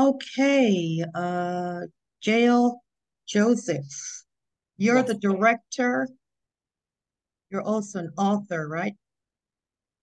Okay, 0.00 1.04
uh, 1.14 1.82
Jael 2.24 2.82
Joseph, 3.28 4.24
you're 4.78 4.96
Yes. 4.96 5.08
the 5.08 5.14
director. 5.14 6.08
You're 7.50 7.60
also 7.60 7.98
an 7.98 8.12
author, 8.16 8.66
right? 8.66 8.96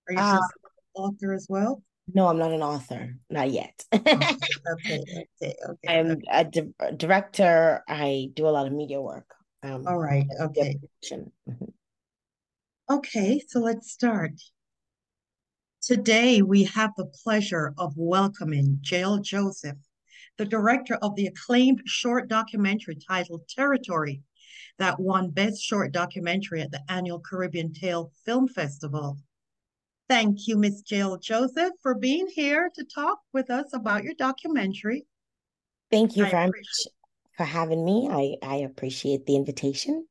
Are 0.07 0.13
you 0.13 0.19
Uh, 0.19 0.35
an 0.37 0.49
author 0.93 1.33
as 1.33 1.47
well? 1.49 1.81
no, 2.13 2.27
I'm 2.27 2.37
not 2.37 2.51
an 2.51 2.61
author, 2.61 3.17
not 3.31 3.49
yet. 3.49 3.83
Okay, 3.91 4.37
okay, 4.71 5.25
okay, 5.41 5.55
okay, 5.67 5.87
I'm 5.87 6.21
a 6.29 6.43
di- 6.45 6.73
director. 6.95 7.83
I 7.87 8.29
do 8.35 8.47
a 8.47 8.53
lot 8.53 8.67
of 8.67 8.73
media 8.73 9.01
work. 9.01 9.33
Um, 9.63 9.87
All 9.87 9.97
right, 9.97 10.27
okay. 10.41 10.79
Mhm. 11.03 11.73
Okay, 12.87 13.41
so 13.47 13.59
let's 13.61 13.91
start. 13.91 14.33
Today, 15.81 16.41
we 16.43 16.65
have 16.65 16.91
the 16.97 17.05
pleasure 17.23 17.73
of 17.77 17.93
welcoming 17.97 18.79
Jael 18.83 19.19
Joseph, 19.19 19.77
the 20.37 20.45
director 20.45 20.95
of 21.01 21.15
the 21.15 21.27
acclaimed 21.27 21.81
short 21.85 22.27
documentary 22.27 22.95
titled 22.95 23.47
Territory, 23.47 24.21
that 24.77 24.99
won 24.99 25.31
Best 25.31 25.61
Short 25.61 25.91
Documentary 25.91 26.61
at 26.61 26.71
the 26.71 26.81
annual 26.89 27.19
Caribbean 27.19 27.73
Tales 27.73 28.11
Film 28.25 28.47
Festival. 28.47 29.17
Thank 30.09 30.47
you, 30.47 30.57
Miss 30.57 30.83
Jael 30.89 31.17
Joseph, 31.17 31.73
for 31.81 31.95
being 31.95 32.27
here 32.27 32.71
to 32.75 32.83
talk 32.85 33.19
with 33.33 33.49
us 33.49 33.73
about 33.73 34.03
your 34.03 34.13
documentary. 34.13 35.05
Thank 35.91 36.15
you 36.15 36.25
I 36.25 36.29
very 36.29 36.47
much 36.47 36.87
for 37.35 37.43
having 37.43 37.83
me. 37.83 38.07
I 38.09 38.35
I 38.45 38.55
appreciate 38.57 39.25
the 39.25 39.35
invitation. 39.35 40.07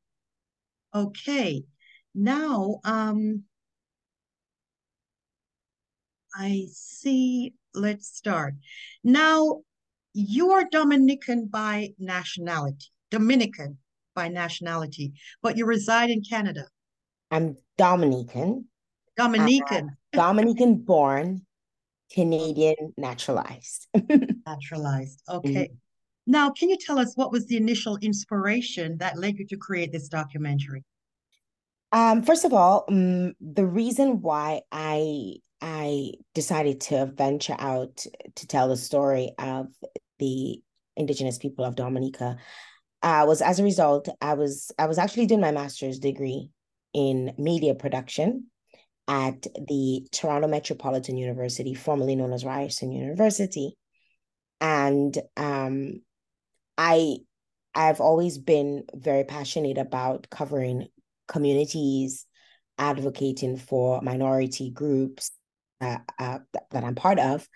Okay, 0.93 1.63
now 2.13 2.79
um, 2.83 3.43
I 6.35 6.67
see. 6.71 7.53
Let's 7.73 8.07
start. 8.07 8.55
Now, 9.03 9.61
you 10.17 10.51
are 10.51 10.63
Dominican 10.71 11.45
by 11.45 11.93
nationality, 11.99 12.87
Dominican 13.11 13.77
by 14.15 14.27
nationality, 14.27 15.13
but 15.43 15.57
you 15.57 15.65
reside 15.65 16.09
in 16.09 16.23
Canada. 16.23 16.65
I'm 17.29 17.55
Dominican, 17.77 18.65
uh, 19.19 19.23
Dominican, 19.23 19.95
Dominican 20.13 20.77
born, 20.77 21.45
Canadian 22.11 22.95
naturalized. 22.97 23.87
naturalized. 24.47 25.21
Mm. 25.29 25.35
Okay. 25.35 25.69
Now, 26.25 26.49
can 26.49 26.69
you 26.71 26.77
tell 26.77 26.97
us 26.97 27.13
what 27.15 27.31
was 27.31 27.45
the 27.45 27.57
initial 27.57 27.97
inspiration 28.01 28.97
that 28.97 29.19
led 29.19 29.37
you 29.37 29.45
to 29.45 29.57
create 29.57 29.91
this 29.91 30.07
documentary? 30.07 30.83
Um, 31.91 32.23
first 32.23 32.43
of 32.43 32.53
all, 32.53 32.85
um, 32.89 33.33
the 33.39 33.65
reason 33.65 34.21
why 34.21 34.61
I 34.71 35.35
I 35.61 36.13
decided 36.33 36.81
to 36.81 37.05
venture 37.05 37.55
out 37.57 38.05
to 38.35 38.47
tell 38.47 38.67
the 38.67 38.77
story 38.77 39.31
of 39.39 39.67
the 40.19 40.61
indigenous 40.95 41.37
people 41.37 41.65
of 41.65 41.75
Dominica 41.75 42.37
uh, 43.03 43.25
was 43.27 43.41
as 43.41 43.59
a 43.59 43.63
result, 43.63 44.09
I 44.21 44.33
was 44.33 44.71
I 44.79 44.87
was 44.87 44.97
actually 44.97 45.27
doing 45.27 45.41
my 45.41 45.51
master's 45.51 45.99
degree 45.99 46.49
in 46.93 47.33
media 47.37 47.75
production 47.75 48.47
at 49.07 49.43
the 49.67 50.07
Toronto 50.11 50.47
Metropolitan 50.47 51.17
University, 51.17 51.73
formerly 51.73 52.15
known 52.15 52.33
as 52.33 52.43
Ryerson 52.43 52.91
University. 52.91 53.77
And 54.59 55.17
um, 55.37 56.01
I 56.77 57.17
I've 57.75 58.01
always 58.01 58.39
been 58.39 58.85
very 58.95 59.23
passionate 59.23 59.77
about 59.77 60.27
covering 60.31 60.87
communities, 61.27 62.25
advocating 62.79 63.57
for 63.57 64.01
minority 64.01 64.71
groups 64.71 65.31
uh, 65.79 65.99
uh, 66.17 66.39
that 66.71 66.83
I'm 66.83 66.95
part 66.95 67.19
of. 67.19 67.47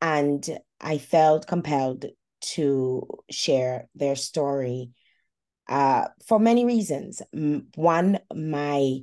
And 0.00 0.46
I 0.80 0.98
felt 0.98 1.46
compelled 1.46 2.06
to 2.40 3.06
share 3.30 3.88
their 3.94 4.14
story 4.16 4.90
uh, 5.68 6.08
for 6.26 6.38
many 6.38 6.64
reasons. 6.64 7.22
One, 7.74 8.20
my 8.34 8.98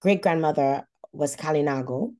great 0.00 0.22
grandmother 0.22 0.88
was 1.12 1.36
Kalinago, 1.36 2.14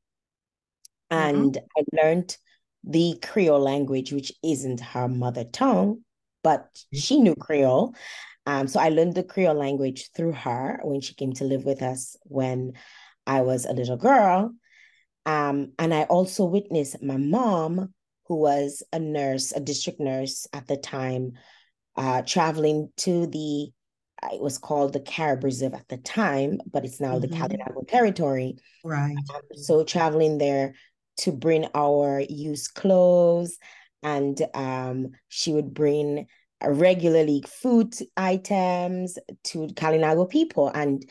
and 1.10 1.56
Mm-hmm. 1.56 1.66
I 1.76 2.02
learned 2.02 2.36
the 2.84 3.18
Creole 3.22 3.60
language, 3.60 4.12
which 4.12 4.32
isn't 4.42 4.80
her 4.80 5.08
mother 5.08 5.44
tongue, 5.44 6.04
but 6.42 6.68
she 6.92 7.20
knew 7.20 7.34
Creole. 7.34 7.94
Um, 8.46 8.68
so 8.68 8.80
I 8.80 8.88
learned 8.88 9.14
the 9.14 9.22
Creole 9.22 9.54
language 9.54 10.10
through 10.14 10.32
her 10.32 10.80
when 10.82 11.00
she 11.00 11.14
came 11.14 11.32
to 11.34 11.44
live 11.44 11.64
with 11.64 11.82
us 11.82 12.16
when 12.22 12.72
I 13.26 13.42
was 13.42 13.66
a 13.66 13.72
little 13.72 13.96
girl. 13.96 14.54
Um, 15.26 15.72
and 15.78 15.92
I 15.92 16.04
also 16.04 16.44
witnessed 16.44 17.02
my 17.02 17.16
mom, 17.16 17.92
who 18.30 18.36
was 18.36 18.84
a 18.92 18.98
nurse, 19.00 19.50
a 19.50 19.58
district 19.58 19.98
nurse 19.98 20.46
at 20.52 20.68
the 20.68 20.76
time, 20.76 21.32
uh, 21.96 22.22
traveling 22.22 22.88
to 22.96 23.26
the, 23.26 23.72
it 24.32 24.40
was 24.40 24.56
called 24.56 24.92
the 24.92 25.00
Carib 25.00 25.42
Reserve 25.42 25.74
at 25.74 25.88
the 25.88 25.96
time, 25.96 26.60
but 26.70 26.84
it's 26.84 27.00
now 27.00 27.18
the 27.18 27.26
Mm-hmm. 27.26 27.42
Kalinago 27.42 27.88
territory. 27.88 28.54
Right. 28.84 29.16
Um, 29.34 29.42
so 29.56 29.82
traveling 29.82 30.38
there 30.38 30.74
to 31.18 31.32
bring 31.32 31.66
our 31.74 32.20
used 32.20 32.74
clothes, 32.74 33.58
and 34.04 34.40
um, 34.54 35.08
she 35.26 35.52
would 35.52 35.74
bring 35.74 36.28
uh, 36.64 36.70
regularly 36.70 37.42
food 37.48 37.96
items 38.16 39.18
to 39.42 39.66
Kalinago 39.74 40.30
people. 40.30 40.68
And 40.68 41.04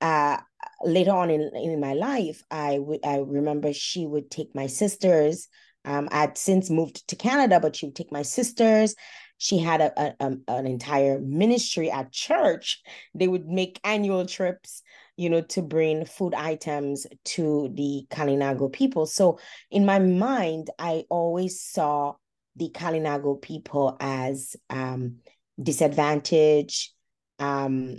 uh, 0.00 0.38
later 0.82 1.12
on 1.12 1.30
in, 1.30 1.48
in 1.54 1.78
my 1.78 1.92
life, 1.92 2.42
I 2.50 2.80
would 2.80 3.06
I 3.06 3.18
remember 3.18 3.72
she 3.72 4.04
would 4.04 4.32
take 4.32 4.52
my 4.52 4.66
sisters. 4.66 5.46
Um, 5.86 6.08
I'd 6.10 6.36
since 6.36 6.68
moved 6.68 7.06
to 7.08 7.16
Canada, 7.16 7.60
but 7.60 7.76
she 7.76 7.86
would 7.86 7.94
take 7.94 8.12
my 8.12 8.22
sisters. 8.22 8.94
She 9.38 9.58
had 9.58 9.80
a, 9.80 10.00
a, 10.00 10.14
a, 10.20 10.36
an 10.48 10.66
entire 10.66 11.20
ministry 11.20 11.90
at 11.90 12.12
church. 12.12 12.82
They 13.14 13.28
would 13.28 13.46
make 13.46 13.80
annual 13.84 14.26
trips, 14.26 14.82
you 15.16 15.30
know, 15.30 15.42
to 15.42 15.62
bring 15.62 16.04
food 16.04 16.34
items 16.34 17.06
to 17.24 17.70
the 17.74 18.06
Kalinago 18.10 18.72
people. 18.72 19.06
So 19.06 19.38
in 19.70 19.86
my 19.86 20.00
mind, 20.00 20.70
I 20.78 21.04
always 21.08 21.62
saw 21.62 22.14
the 22.56 22.70
Kalinago 22.70 23.40
people 23.40 23.96
as 24.00 24.56
um, 24.70 25.18
disadvantaged, 25.62 26.90
um, 27.38 27.98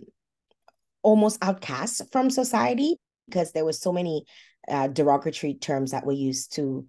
almost 1.04 1.38
outcasts 1.42 2.02
from 2.12 2.30
society 2.30 2.98
because 3.28 3.52
there 3.52 3.66
were 3.66 3.74
so 3.74 3.94
many 3.94 4.26
uh, 4.68 4.88
derogatory 4.88 5.54
terms 5.54 5.92
that 5.92 6.06
were 6.06 6.12
used 6.12 6.54
to 6.56 6.86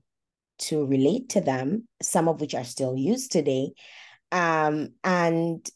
to 0.59 0.85
relate 0.85 1.31
to 1.31 1.41
them, 1.41 1.87
some 2.03 2.29
of 2.29 2.41
which 2.41 2.55
are 2.55 2.65
still 2.65 2.97
used 2.97 3.33
today. 3.33 3.73
Um, 4.33 4.95
and 5.03 5.69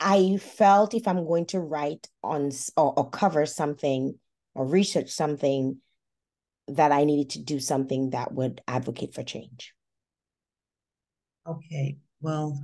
I 0.00 0.38
felt 0.38 0.94
if 0.94 1.06
I'm 1.06 1.26
going 1.26 1.46
to 1.46 1.60
write 1.60 2.08
on 2.22 2.50
or, 2.76 2.98
or 2.98 3.10
cover 3.10 3.46
something 3.46 4.18
or 4.54 4.66
research 4.66 5.10
something, 5.10 5.80
that 6.68 6.92
I 6.92 7.04
needed 7.04 7.30
to 7.30 7.42
do 7.42 7.60
something 7.60 8.10
that 8.10 8.32
would 8.32 8.62
advocate 8.66 9.14
for 9.14 9.22
change. 9.22 9.74
Okay. 11.46 11.98
Well, 12.20 12.58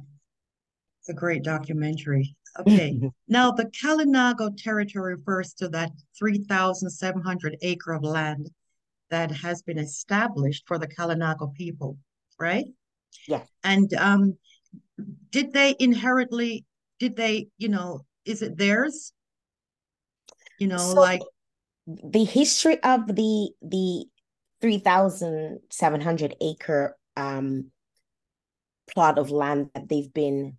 it's 1.01 1.09
a 1.09 1.15
great 1.15 1.43
documentary. 1.43 2.35
Okay. 2.59 3.01
Now, 3.29 3.53
the 3.53 3.67
Kalinago 3.67 4.51
territory 4.57 5.15
refers 5.15 5.55
to 5.55 5.69
that 5.69 5.93
3,700 6.19 7.57
acre 7.63 7.93
of 7.93 8.03
land 8.03 8.51
that 9.11 9.31
has 9.31 9.63
been 9.63 9.79
established 9.79 10.65
for 10.67 10.79
the 10.79 10.89
Kalinago 10.89 11.55
people, 11.55 11.99
right? 12.39 12.67
Yeah. 13.27 13.43
And 13.65 13.93
um, 13.95 14.37
did 15.31 15.53
they 15.53 15.75
inherently, 15.79 16.65
did 16.99 17.17
they, 17.17 17.49
you 17.59 17.69
know, 17.69 18.05
is 18.25 18.43
it 18.43 18.57
theirs? 18.57 19.13
You 20.59 20.69
know, 20.69 20.79
So 20.79 21.01
like, 21.01 21.23
the 21.87 22.25
history 22.25 22.81
of 22.83 23.07
the 23.07 23.51
the 23.63 24.05
3,700 24.61 26.37
acre 26.41 26.97
um, 27.17 27.71
plot 28.93 29.19
of 29.19 29.31
land 29.31 29.71
that 29.75 29.89
they've 29.89 30.13
been 30.13 30.57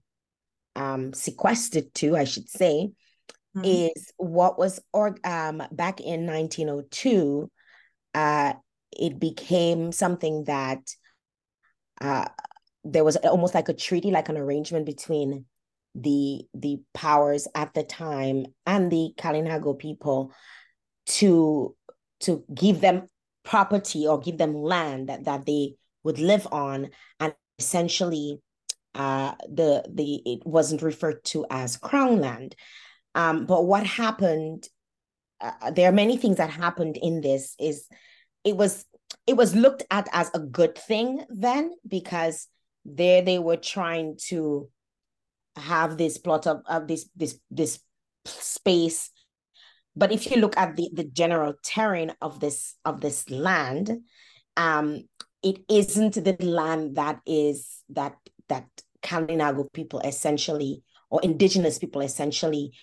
um, 0.76 1.14
sequestered 1.14 1.94
to, 1.96 2.16
I 2.16 2.24
should 2.24 2.50
say, 2.50 2.92
mhm, 3.56 3.92
is 3.94 4.12
what 4.18 4.58
was 4.58 4.80
or 4.92 5.16
um, 5.24 5.62
back 5.72 6.02
in 6.02 6.26
1902. 6.26 7.50
Uh, 8.14 8.54
it 8.92 9.20
became 9.20 9.92
something 9.92 10.44
that 10.46 10.80
uh, 12.02 12.26
there 12.84 13.04
was 13.04 13.16
almost 13.18 13.54
like 13.54 13.70
a 13.70 13.74
treaty, 13.74 14.12
like 14.12 14.30
an 14.30 14.38
arrangement 14.38 14.86
between 14.86 15.46
the 15.94 16.42
the 16.54 16.80
powers 16.94 17.48
at 17.54 17.74
the 17.74 17.84
time 17.84 18.46
and 18.66 18.92
the 18.92 19.14
Kalinago 19.18 19.78
people 19.78 20.32
to 21.06 21.76
to 22.22 22.44
give 22.54 22.80
them 22.80 23.08
property 23.44 24.08
or 24.08 24.20
give 24.20 24.38
them 24.38 24.54
land 24.54 25.10
that, 25.10 25.26
that 25.26 25.46
they 25.46 25.76
would 26.04 26.20
live 26.20 26.48
on. 26.52 26.90
And 27.20 27.34
essentially 27.60 28.40
uh 28.96 29.34
the 29.50 29.84
the 29.94 30.22
it 30.26 30.46
wasn't 30.46 30.82
referred 30.82 31.24
to 31.24 31.46
as 31.50 31.78
crown 31.78 32.20
land. 32.20 32.56
Um 33.16 33.46
but 33.46 33.66
what 33.66 33.86
happened 33.86 34.68
uh, 35.42 35.72
there 35.72 35.90
are 35.90 35.94
many 35.94 36.18
things 36.18 36.38
that 36.38 36.50
happened 36.50 36.98
in 36.98 37.22
this 37.22 37.56
is 37.60 37.88
it 38.44 38.56
was 38.56 38.86
it 39.28 39.36
was 39.36 39.56
looked 39.56 39.84
at 39.92 40.08
as 40.14 40.30
a 40.34 40.40
good 40.40 40.78
thing 40.78 41.24
then 41.30 41.72
because 41.88 42.48
there 42.86 43.22
they 43.22 43.40
were 43.40 43.58
trying 43.58 44.18
to 44.28 44.70
have 45.56 45.98
this 45.98 46.18
plot 46.18 46.48
of, 46.48 46.62
of 46.68 46.88
this 46.88 47.10
this 47.16 47.40
this 47.50 47.80
space. 48.26 49.10
But 49.96 50.12
if 50.12 50.32
you 50.32 50.38
look 50.38 50.58
at 50.58 50.76
the 50.76 50.90
the 50.94 51.04
general 51.04 51.56
terrain 51.64 52.14
of 52.22 52.40
this 52.40 52.76
of 52.86 53.02
this 53.02 53.30
land 53.30 54.00
um 54.58 55.04
it 55.44 55.60
isn't 55.70 56.14
the 56.14 56.36
land 56.40 56.96
that 56.96 57.20
is 57.26 57.84
that 57.90 58.16
that 58.50 58.68
Kalinago 59.02 59.72
people 59.74 60.00
essentially 60.02 60.84
or 61.10 61.22
indigenous 61.22 61.80
people 61.80 62.02
essentially 62.02 62.74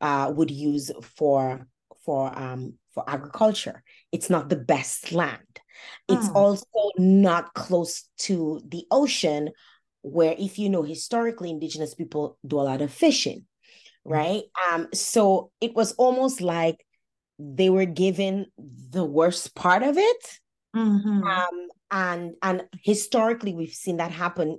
uh, 0.00 0.32
would 0.34 0.50
use 0.50 0.90
for 1.16 1.66
for 2.08 2.32
um 2.38 2.72
for 2.94 3.04
agriculture. 3.06 3.82
It's 4.12 4.30
not 4.30 4.48
the 4.48 4.56
best 4.56 5.12
land. 5.12 5.60
It's 6.08 6.30
mm. 6.30 6.34
also 6.34 6.64
not 6.96 7.52
close 7.52 8.08
to 8.20 8.62
the 8.66 8.86
ocean, 8.90 9.50
where 10.00 10.34
if 10.38 10.58
you 10.58 10.70
know 10.70 10.82
historically 10.82 11.50
indigenous 11.50 11.94
people 11.94 12.38
do 12.46 12.60
a 12.60 12.62
lot 12.62 12.80
of 12.80 12.90
fishing, 12.90 13.44
hmm. 14.06 14.12
right? 14.12 14.42
Um, 14.72 14.88
so 14.94 15.50
it 15.60 15.74
was 15.74 15.92
almost 15.92 16.40
like 16.40 16.82
they 17.38 17.68
were 17.68 17.84
given 17.84 18.46
the 18.56 19.04
worst 19.04 19.54
part 19.54 19.82
of 19.82 19.98
it. 19.98 20.40
Mm-hmm. 20.74 21.24
Um, 21.24 21.68
and 21.90 22.34
and 22.42 22.62
historically 22.82 23.52
we've 23.52 23.80
seen 23.84 23.98
that 23.98 24.12
happen 24.12 24.58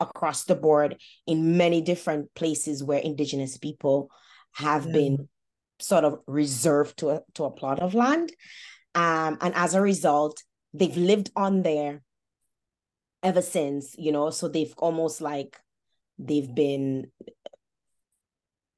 across 0.00 0.44
the 0.44 0.54
board 0.54 0.96
in 1.26 1.58
many 1.58 1.82
different 1.82 2.34
places 2.34 2.82
where 2.82 3.00
indigenous 3.00 3.58
people 3.58 4.10
have 4.54 4.86
yeah. 4.86 4.92
been 4.92 5.28
sort 5.80 6.04
of 6.04 6.20
reserved 6.26 6.98
to 6.98 7.10
a, 7.10 7.22
to 7.34 7.44
a 7.44 7.50
plot 7.50 7.80
of 7.80 7.94
land. 7.94 8.32
Um, 8.94 9.38
and 9.40 9.54
as 9.54 9.74
a 9.74 9.80
result 9.80 10.42
they've 10.74 10.96
lived 10.96 11.30
on 11.34 11.62
there 11.62 12.02
ever 13.22 13.42
since 13.42 13.94
you 13.98 14.12
know 14.12 14.30
so 14.30 14.48
they've 14.48 14.74
almost 14.78 15.20
like 15.20 15.58
they've 16.18 16.54
been 16.54 17.10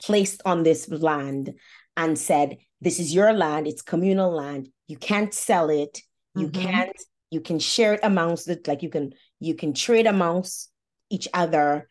placed 0.03 0.41
on 0.45 0.63
this 0.63 0.89
land 0.89 1.55
and 1.97 2.19
said 2.19 2.57
this 2.81 2.99
is 2.99 3.15
your 3.15 3.33
land. 3.33 3.67
It's 3.67 3.83
communal 3.83 4.33
land. 4.33 4.69
You 4.89 4.97
can't 4.97 5.35
sell 5.35 5.69
it. 5.69 6.01
You 6.35 6.49
mm-hmm. 6.49 6.63
can't 6.63 6.97
you 7.31 7.41
can 7.41 7.59
share 7.59 7.95
it 7.95 8.01
amongst 8.03 8.49
it 8.49 8.67
like 8.67 8.83
you 8.83 8.89
can 8.89 9.13
you 9.39 9.55
can 9.55 9.73
trade 9.73 10.07
amongst 10.07 10.71
each 11.11 11.29
other 11.33 11.89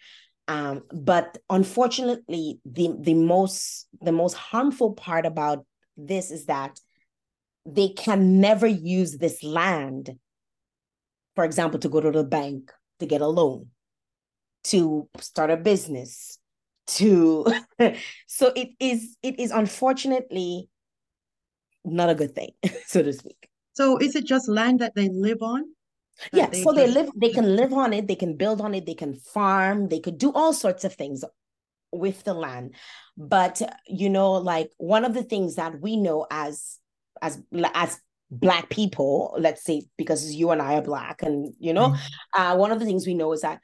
um, 0.49 0.81
but 0.91 1.37
unfortunately 1.49 2.59
the 2.65 2.95
the 2.99 3.13
most 3.13 3.87
the 4.01 4.11
most 4.11 4.33
harmful 4.33 4.93
part 4.93 5.25
about 5.25 5.63
this 5.95 6.31
is 6.31 6.47
that 6.47 6.79
they 7.65 7.89
can 7.89 8.41
never 8.41 8.65
use 8.65 9.17
this 9.17 9.43
land 9.43 10.17
for 11.35 11.43
example 11.43 11.79
to 11.79 11.87
go 11.87 12.01
to 12.01 12.11
the 12.11 12.23
bank 12.23 12.71
to 12.99 13.05
get 13.05 13.21
a 13.21 13.27
loan 13.27 13.67
to 14.63 15.07
start 15.19 15.51
a 15.51 15.57
business 15.57 16.39
to 16.87 17.45
so 18.27 18.51
it 18.55 18.69
is 18.79 19.15
it 19.21 19.39
is 19.39 19.51
unfortunately 19.51 20.67
not 21.85 22.09
a 22.09 22.15
good 22.15 22.33
thing 22.33 22.51
so 22.87 23.03
to 23.03 23.13
speak 23.13 23.49
so 23.79 23.97
is 23.97 24.13
it 24.13 24.25
just 24.25 24.49
land 24.49 24.79
that 24.79 24.93
they 24.93 25.07
live 25.07 25.41
on? 25.41 25.63
Yeah, 26.33 26.47
they 26.47 26.63
so 26.63 26.73
just... 26.73 26.75
they 26.75 26.87
live, 26.87 27.09
they 27.15 27.29
can 27.29 27.55
live 27.55 27.73
on 27.73 27.93
it, 27.93 28.07
they 28.07 28.15
can 28.15 28.35
build 28.35 28.61
on 28.61 28.75
it, 28.75 28.85
they 28.85 28.93
can 28.93 29.15
farm, 29.15 29.89
they 29.89 29.99
could 29.99 30.17
do 30.17 30.31
all 30.33 30.53
sorts 30.53 30.83
of 30.83 30.93
things 30.93 31.23
with 31.91 32.23
the 32.23 32.33
land. 32.33 32.75
But 33.17 33.61
you 33.87 34.09
know, 34.09 34.33
like 34.33 34.71
one 34.77 35.05
of 35.05 35.13
the 35.13 35.23
things 35.23 35.55
that 35.55 35.79
we 35.81 35.97
know 35.97 36.25
as 36.31 36.77
as 37.21 37.41
as 37.73 37.99
black 38.31 38.69
people, 38.69 39.35
let's 39.39 39.63
say 39.63 39.83
because 39.97 40.33
you 40.33 40.51
and 40.51 40.61
I 40.61 40.75
are 40.75 40.81
black, 40.81 41.21
and 41.21 41.53
you 41.59 41.73
know, 41.73 41.89
mm-hmm. 41.89 42.41
uh, 42.41 42.55
one 42.55 42.71
of 42.71 42.79
the 42.79 42.85
things 42.85 43.05
we 43.05 43.13
know 43.13 43.33
is 43.33 43.41
that 43.41 43.61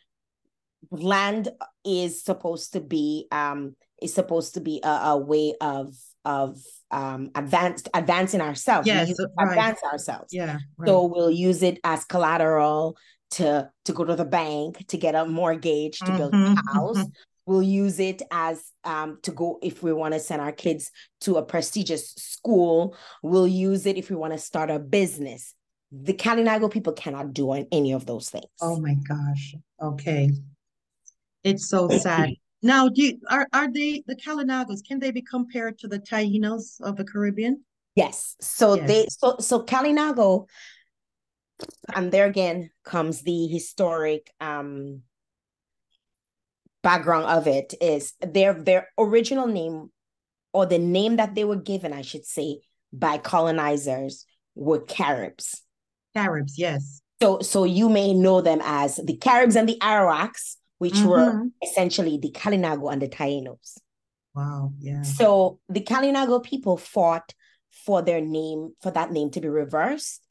land 0.92 1.50
is 1.84 2.24
supposed 2.24 2.74
to 2.74 2.80
be 2.80 3.28
um 3.32 3.76
is 4.02 4.14
supposed 4.14 4.54
to 4.54 4.62
be 4.62 4.82
a, 4.84 4.88
a 4.88 5.18
way 5.18 5.56
of 5.60 5.96
of 6.26 6.58
um 6.92 7.30
advanced 7.36 7.90
advancing 7.94 8.42
ourselves 8.42 8.88
yes 8.88 9.14
right. 9.38 9.50
advance 9.50 9.80
ourselves 9.84 10.34
yeah 10.34 10.60
right. 10.78 10.88
so 10.88 11.06
we'll 11.06 11.32
use 11.32 11.64
it 11.64 11.80
as 11.84 12.04
collateral 12.06 12.98
to 13.32 13.70
to 13.86 13.94
go 13.94 14.04
to 14.04 14.16
the 14.16 14.26
bank 14.26 14.86
to 14.88 14.98
get 14.98 15.16
a 15.16 15.26
mortgage 15.26 16.00
to 16.00 16.06
mm-hmm. 16.06 16.18
build 16.18 16.34
a 16.34 16.38
mm-hmm, 16.38 16.78
house 16.78 16.98
mm-hmm. 16.98 17.10
we'll 17.46 17.64
use 17.64 18.00
it 18.00 18.22
as 18.32 18.72
um 18.84 19.20
to 19.24 19.32
go 19.32 19.60
if 19.62 19.82
we 19.84 19.94
want 19.94 20.14
to 20.14 20.20
send 20.20 20.42
our 20.42 20.52
kids 20.52 20.92
to 21.22 21.36
a 21.38 21.44
prestigious 21.44 22.14
school 22.16 22.96
we'll 23.24 23.48
use 23.48 23.86
it 23.86 23.98
if 23.98 24.10
we 24.10 24.16
want 24.16 24.34
to 24.34 24.40
start 24.40 24.70
a 24.70 24.80
business 24.80 25.54
the 25.92 26.14
Kalinago 26.14 26.72
people 26.72 26.94
cannot 26.94 27.34
do 27.34 27.52
any 27.72 27.94
of 27.94 28.06
those 28.06 28.30
things 28.30 28.46
oh 28.62 28.80
my 28.80 28.96
gosh 29.08 29.56
okay 29.82 30.30
it's 31.44 31.70
so 31.70 31.88
sad 31.90 32.32
now, 32.62 32.90
do 32.90 33.04
you, 33.04 33.20
are 33.30 33.48
are 33.54 33.72
they 33.72 34.04
the 34.08 34.16
Kalinagos? 34.16 34.84
Can 34.86 35.00
they 35.00 35.12
be 35.12 35.22
compared 35.22 35.78
to 35.80 35.88
the 35.88 36.00
Tainos 36.00 36.82
of 36.82 36.96
the 36.96 37.04
Caribbean? 37.04 37.64
Yes. 37.96 38.36
So 38.42 38.76
yes. 38.76 38.88
they 38.88 39.08
so 39.10 39.38
so 39.40 39.64
Kalinago, 39.64 40.48
and 41.94 42.12
there 42.12 42.26
again 42.26 42.70
comes 42.84 43.22
the 43.22 43.48
historic 43.48 44.32
um 44.40 45.02
background 46.82 47.26
of 47.26 47.48
it 47.48 47.74
is 47.82 48.14
their 48.22 48.54
their 48.54 48.90
original 48.98 49.48
name 49.48 49.92
or 50.54 50.66
the 50.66 50.80
name 50.80 51.18
that 51.18 51.36
they 51.36 51.44
were 51.44 51.56
given, 51.56 51.92
I 51.92 52.02
should 52.02 52.26
say, 52.26 52.60
by 52.94 53.18
colonizers 53.18 54.26
were 54.56 54.80
Caribs. 54.80 55.62
Caribs, 56.16 56.58
yes. 56.58 57.02
So 57.22 57.40
so 57.42 57.64
you 57.64 57.90
may 57.90 58.14
know 58.14 58.42
them 58.42 58.62
as 58.64 58.98
the 58.98 59.18
Caribs 59.18 59.56
and 59.56 59.68
the 59.68 59.78
Arawaks 59.82 60.56
which 60.78 60.94
mm-hmm. 60.94 61.08
were 61.08 61.46
essentially 61.64 62.18
the 62.18 62.32
Kalinago 62.32 62.92
and 62.92 63.02
the 63.02 63.08
Tainos. 63.08 63.78
Wow, 64.34 64.74
yeah. 64.80 65.02
So 65.04 65.60
the 65.70 65.82
Kalinago 65.82 66.44
people 66.44 66.78
fought 66.78 67.34
for 67.86 68.02
their 68.02 68.22
name, 68.22 68.74
for 68.82 68.92
that 68.92 69.12
name 69.12 69.32
to 69.32 69.42
be 69.42 69.48
reversed. 69.48 70.26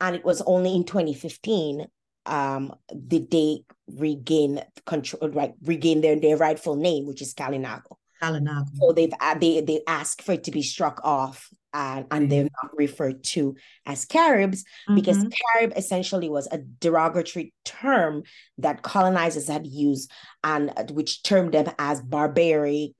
And 0.00 0.14
it 0.14 0.24
was 0.24 0.42
only 0.42 0.74
in 0.74 0.84
2015 0.84 1.86
um, 2.26 2.74
did 3.06 3.30
they 3.30 3.60
regain 3.88 4.62
control, 4.84 5.30
right, 5.30 5.54
regain 5.62 6.00
their, 6.00 6.18
their 6.18 6.36
rightful 6.36 6.76
name, 6.76 7.06
which 7.06 7.22
is 7.22 7.34
Kalinago. 7.34 7.96
Kalinago. 8.22 8.66
So 8.74 8.92
they've 8.92 9.12
they 9.38 9.60
they 9.60 9.80
asked 9.86 10.22
for 10.22 10.32
it 10.32 10.44
to 10.44 10.50
be 10.50 10.62
struck 10.62 11.00
off 11.04 11.50
and, 11.76 12.06
and 12.10 12.32
they're 12.32 12.44
not 12.62 12.74
referred 12.74 13.22
to 13.22 13.54
as 13.84 14.06
Caribs 14.06 14.62
mm-hmm. 14.62 14.94
because 14.94 15.18
Carib 15.18 15.74
essentially 15.76 16.30
was 16.30 16.48
a 16.50 16.58
derogatory 16.58 17.52
term 17.64 18.22
that 18.58 18.82
colonizers 18.82 19.48
had 19.48 19.66
used 19.66 20.10
and 20.42 20.72
uh, 20.76 20.84
which 20.90 21.22
termed 21.22 21.52
them 21.52 21.70
as 21.78 22.00
barbaric 22.00 22.92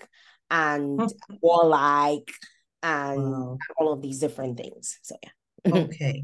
and 0.51 0.99
mm-hmm. 0.99 1.35
warlike 1.41 2.31
and 2.83 3.23
wow. 3.23 3.59
all 3.79 3.93
of 3.93 4.03
these 4.03 4.19
different 4.19 4.59
things. 4.59 4.99
So 5.03 5.17
yeah. 5.23 5.73
okay. 5.75 6.23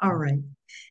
All 0.00 0.14
right. 0.14 0.40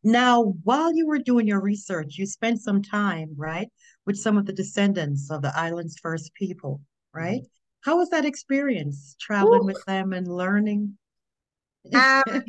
Now, 0.06 0.54
while 0.64 0.96
you 0.96 1.06
were 1.06 1.20
doing 1.20 1.46
your 1.46 1.60
research, 1.60 2.18
you 2.18 2.26
spent 2.26 2.62
some 2.62 2.82
time, 2.82 3.34
right, 3.36 3.68
with 4.06 4.16
some 4.16 4.38
of 4.38 4.46
the 4.46 4.54
descendants 4.54 5.30
of 5.30 5.42
the 5.42 5.52
island's 5.58 6.00
first 6.02 6.34
people, 6.34 6.80
right? 7.14 7.42
Mm-hmm. 7.42 7.90
How 7.90 7.98
was 7.98 8.10
that 8.12 8.26
experience 8.26 9.18
traveling 9.20 9.64
Ooh. 9.64 9.66
with 9.66 9.84
them 9.86 10.14
and 10.14 10.28
learning? 10.28 10.98
Um, 11.94 12.24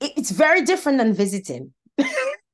it's 0.00 0.30
very 0.30 0.62
different 0.62 0.98
than 0.98 1.12
visiting. 1.12 1.72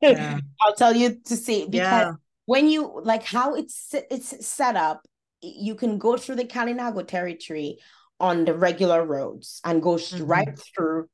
Yeah. 0.02 0.40
I'll 0.60 0.74
tell 0.74 0.96
you 0.96 1.20
to 1.26 1.36
see 1.36 1.66
because 1.66 1.86
yeah. 1.86 2.12
when 2.46 2.68
you 2.68 3.00
like 3.04 3.22
how 3.22 3.54
it's 3.54 3.94
it's 4.10 4.44
set 4.44 4.74
up, 4.74 5.06
you 5.40 5.76
can 5.76 5.98
go 5.98 6.16
through 6.16 6.36
the 6.36 6.44
Kalinago 6.44 7.06
territory 7.06 7.78
on 8.18 8.44
the 8.44 8.52
regular 8.52 9.04
roads 9.04 9.60
and 9.64 9.80
go 9.80 9.94
mm-hmm. 9.94 10.24
right 10.24 10.58
through 10.58 11.08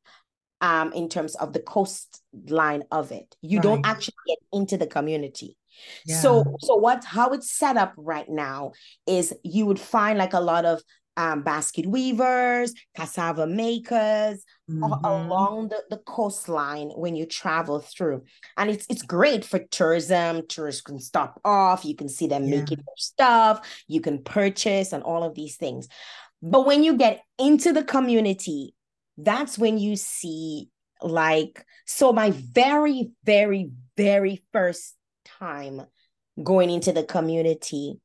um 0.63 0.93
in 0.95 1.11
terms 1.11 1.35
of 1.35 1.53
the 1.53 1.61
coastline 1.61 2.83
of 2.91 3.13
it. 3.13 3.37
You 3.43 3.59
right. 3.59 3.63
don't 3.63 3.87
actually 3.87 4.15
get 4.27 4.39
into 4.55 4.79
the 4.79 4.87
community. 4.87 5.59
Yeah. 6.07 6.21
So 6.21 6.57
so 6.61 6.77
what 6.77 7.05
how 7.05 7.31
it's 7.31 7.51
set 7.51 7.77
up 7.77 7.93
right 7.99 8.29
now 8.29 8.73
is 9.07 9.35
you 9.45 9.67
would 9.67 9.79
find 9.79 10.19
like 10.19 10.33
a 10.33 10.41
lot 10.41 10.65
of 10.65 10.81
um, 11.19 11.43
basket 11.43 11.85
weavers, 11.85 12.73
cassava 12.97 13.45
makers 13.45 14.45
mm-hmm. 14.71 14.85
along 15.05 15.69
the, 15.69 15.83
the 15.91 15.99
coastline 15.99 16.91
when 16.91 17.17
you 17.17 17.27
travel 17.27 17.81
through. 17.81 18.23
And 18.57 18.71
it's 18.71 18.87
it's 18.89 19.03
great 19.03 19.45
for 19.45 19.59
tourism. 19.59 20.47
Tourists 20.49 20.81
can 20.81 21.01
stop 21.01 21.41
off, 21.45 21.85
you 21.85 21.97
can 21.97 22.09
see 22.09 22.29
them 22.29 22.45
yeah. 22.45 22.61
making 22.61 22.79
their 22.79 22.97
stuff, 22.97 23.83
you 23.89 24.01
can 24.01 24.23
purchase 24.23 24.93
and 24.93 25.03
all 25.03 25.25
of 25.25 25.35
these 25.35 25.57
things. 25.57 25.89
But 26.41 26.65
when 26.65 26.85
you 26.85 26.97
get 26.97 27.21
into 27.37 27.73
the 27.73 27.83
community, 27.83 28.77
that's 29.17 29.59
when 29.59 29.77
you 29.77 29.97
see 29.97 30.69
like 31.03 31.65
so 31.85 32.13
my 32.13 32.31
very 32.33 33.11
very 33.25 33.71
very 33.97 34.45
first 34.53 34.95
time 35.41 35.83
going 36.43 36.71
into 36.71 36.93
the 36.93 37.05
community 37.05 38.01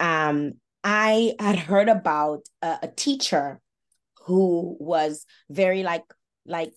um 0.00 0.54
I 0.84 1.34
had 1.40 1.56
heard 1.56 1.88
about 1.88 2.42
a, 2.62 2.78
a 2.82 2.88
teacher 2.88 3.60
who 4.26 4.76
was 4.78 5.24
very 5.50 5.82
like 5.82 6.04
like 6.46 6.72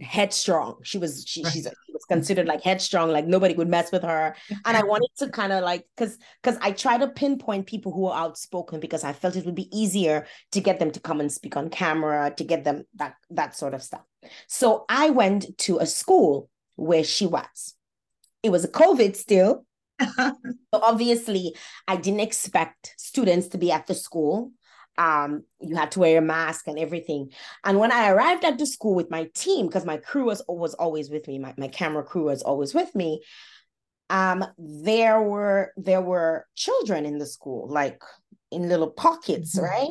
headstrong. 0.00 0.78
She 0.82 0.98
was 0.98 1.24
she, 1.26 1.44
she's 1.44 1.64
she 1.64 1.92
was 1.92 2.04
considered 2.08 2.46
like 2.46 2.62
headstrong, 2.62 3.10
like 3.10 3.26
nobody 3.26 3.54
would 3.54 3.68
mess 3.68 3.92
with 3.92 4.02
her. 4.02 4.34
And 4.64 4.76
I 4.76 4.82
wanted 4.82 5.10
to 5.18 5.28
kind 5.28 5.52
of 5.52 5.62
like 5.62 5.86
because 5.96 6.18
because 6.42 6.58
I 6.62 6.72
try 6.72 6.98
to 6.98 7.08
pinpoint 7.08 7.66
people 7.66 7.92
who 7.92 8.06
are 8.06 8.18
outspoken 8.18 8.80
because 8.80 9.04
I 9.04 9.12
felt 9.12 9.36
it 9.36 9.44
would 9.44 9.54
be 9.54 9.68
easier 9.76 10.26
to 10.52 10.60
get 10.60 10.78
them 10.78 10.90
to 10.90 11.00
come 11.00 11.20
and 11.20 11.30
speak 11.30 11.56
on 11.56 11.70
camera, 11.70 12.32
to 12.36 12.44
get 12.44 12.64
them 12.64 12.84
that 12.96 13.14
that 13.30 13.56
sort 13.56 13.74
of 13.74 13.82
stuff. 13.82 14.02
So 14.46 14.84
I 14.88 15.10
went 15.10 15.58
to 15.58 15.78
a 15.78 15.86
school 15.86 16.48
where 16.76 17.04
she 17.04 17.26
was. 17.26 17.74
It 18.42 18.50
was 18.50 18.64
a 18.64 18.68
COVID 18.68 19.14
still. 19.14 19.66
So 20.00 20.34
obviously 20.72 21.54
I 21.86 21.96
didn't 21.96 22.20
expect 22.20 22.94
students 22.96 23.48
to 23.48 23.58
be 23.58 23.70
at 23.72 23.86
the 23.86 23.94
school. 23.94 24.52
Um 24.98 25.44
you 25.60 25.76
had 25.76 25.92
to 25.92 26.00
wear 26.00 26.18
a 26.18 26.22
mask 26.22 26.66
and 26.66 26.78
everything. 26.78 27.30
And 27.64 27.78
when 27.78 27.92
i 27.92 28.08
arrived 28.08 28.44
at 28.44 28.58
the 28.58 28.66
school 28.66 28.94
with 28.94 29.10
my 29.10 29.30
team 29.34 29.66
because 29.66 29.84
my 29.84 29.96
crew 29.96 30.24
was, 30.24 30.42
was 30.48 30.74
always 30.74 31.10
with 31.10 31.26
me 31.28 31.38
my, 31.38 31.54
my 31.56 31.68
camera 31.68 32.02
crew 32.02 32.24
was 32.24 32.42
always 32.42 32.74
with 32.74 32.94
me 32.94 33.22
um 34.12 34.44
there 34.58 35.20
were 35.22 35.72
there 35.76 36.02
were 36.02 36.46
children 36.54 37.06
in 37.06 37.18
the 37.18 37.26
school 37.26 37.66
like 37.68 38.00
in 38.50 38.68
little 38.68 38.90
pockets 38.90 39.56
mm-hmm. 39.56 39.64
right? 39.64 39.90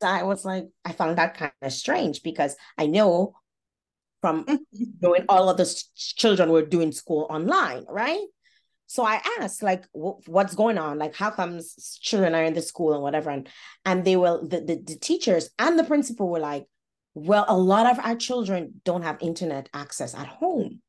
So 0.00 0.08
i 0.08 0.24
was 0.24 0.44
like 0.44 0.66
i 0.84 0.92
found 0.92 1.16
that 1.16 1.34
kind 1.34 1.52
of 1.62 1.72
strange 1.72 2.22
because 2.22 2.56
i 2.76 2.86
know 2.86 3.34
from 4.20 4.44
knowing 5.00 5.24
all 5.28 5.48
of 5.48 5.56
the 5.56 5.84
children 5.94 6.50
were 6.50 6.66
doing 6.66 6.90
school 6.90 7.26
online 7.30 7.84
right 7.88 8.26
so 8.92 9.06
I 9.06 9.22
asked, 9.40 9.62
like, 9.62 9.86
what's 9.92 10.54
going 10.54 10.76
on? 10.76 10.98
Like, 10.98 11.16
how 11.16 11.30
comes 11.30 11.98
children 12.02 12.34
are 12.34 12.44
in 12.44 12.52
the 12.52 12.60
school 12.60 12.92
and 12.92 13.02
whatever? 13.02 13.30
And 13.30 13.48
and 13.86 14.04
they 14.04 14.16
will 14.16 14.46
the, 14.46 14.60
the, 14.60 14.82
the 14.86 14.96
teachers 14.96 15.48
and 15.58 15.78
the 15.78 15.84
principal 15.84 16.28
were 16.28 16.38
like, 16.38 16.66
well, 17.14 17.46
a 17.48 17.56
lot 17.56 17.86
of 17.86 18.04
our 18.04 18.16
children 18.16 18.82
don't 18.84 19.00
have 19.00 19.16
internet 19.22 19.70
access 19.72 20.14
at 20.14 20.26
home. 20.26 20.82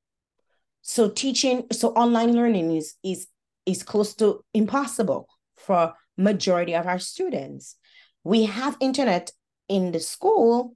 So 0.81 1.11
teaching, 1.11 1.67
so 1.71 1.91
online 1.91 2.33
learning 2.33 2.75
is 2.75 2.95
is 3.05 3.27
is 3.65 3.83
close 3.83 4.13
to 4.15 4.43
impossible 4.53 5.29
for 5.55 5.93
majority 6.17 6.75
of 6.75 6.85
our 6.85 6.99
students. 6.99 7.77
We 8.25 8.43
have 8.43 8.75
internet 8.81 9.31
in 9.69 9.93
the 9.93 10.01
school, 10.01 10.75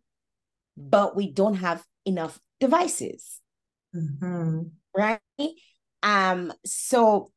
but 0.78 1.14
we 1.18 1.30
don't 1.30 1.56
have 1.56 1.84
enough 2.06 2.40
devices. 2.62 3.42
Mm-hmm. 3.94 4.62
Right 4.96 5.20
um, 6.08 6.54
so 6.66 7.32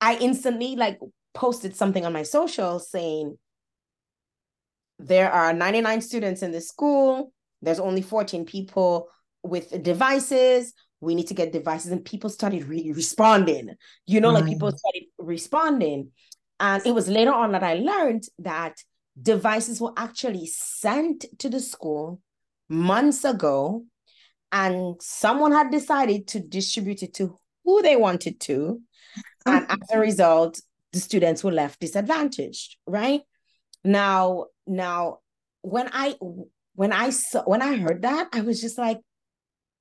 I 0.00 0.16
instantly 0.18 0.76
like 0.76 1.00
posted 1.34 1.74
something 1.74 2.06
on 2.06 2.12
my 2.12 2.22
social 2.22 2.78
saying 2.78 3.36
there 5.00 5.32
are 5.32 5.52
99 5.52 6.00
students 6.00 6.42
in 6.42 6.52
the 6.52 6.60
school. 6.60 7.32
There's 7.60 7.80
only 7.80 8.02
14 8.02 8.44
people 8.44 9.08
with 9.42 9.82
devices. 9.82 10.72
We 11.00 11.16
need 11.16 11.26
to 11.26 11.34
get 11.34 11.52
devices. 11.52 11.90
And 11.90 12.04
people 12.04 12.30
started 12.30 12.68
really 12.68 12.92
responding. 12.92 13.70
You 14.06 14.20
know, 14.20 14.32
right. 14.32 14.42
like 14.42 14.52
people 14.52 14.70
started 14.70 15.06
responding. 15.18 16.12
And 16.60 16.86
it 16.86 16.94
was 16.94 17.08
later 17.08 17.32
on 17.32 17.50
that 17.52 17.64
I 17.64 17.74
learned 17.74 18.24
that 18.38 18.76
devices 19.20 19.80
were 19.80 19.94
actually 19.96 20.46
sent 20.46 21.24
to 21.40 21.48
the 21.48 21.58
school 21.58 22.20
months 22.68 23.24
ago 23.24 23.86
and 24.52 24.96
someone 25.00 25.52
had 25.52 25.70
decided 25.70 26.26
to 26.28 26.40
distribute 26.40 27.02
it 27.02 27.14
to 27.14 27.36
who 27.70 27.82
they 27.82 27.96
wanted 27.96 28.40
to. 28.40 28.80
And 29.46 29.64
as 29.70 29.78
a 29.92 29.98
result, 29.98 30.60
the 30.92 30.98
students 30.98 31.44
were 31.44 31.52
left 31.52 31.80
disadvantaged, 31.80 32.76
right? 32.86 33.22
Now, 33.84 34.46
now 34.66 35.18
when 35.62 35.88
I 35.92 36.16
when 36.74 36.92
I 36.92 37.10
saw 37.10 37.42
when 37.44 37.62
I 37.62 37.76
heard 37.76 38.02
that, 38.02 38.28
I 38.32 38.40
was 38.40 38.60
just 38.60 38.76
like, 38.76 38.98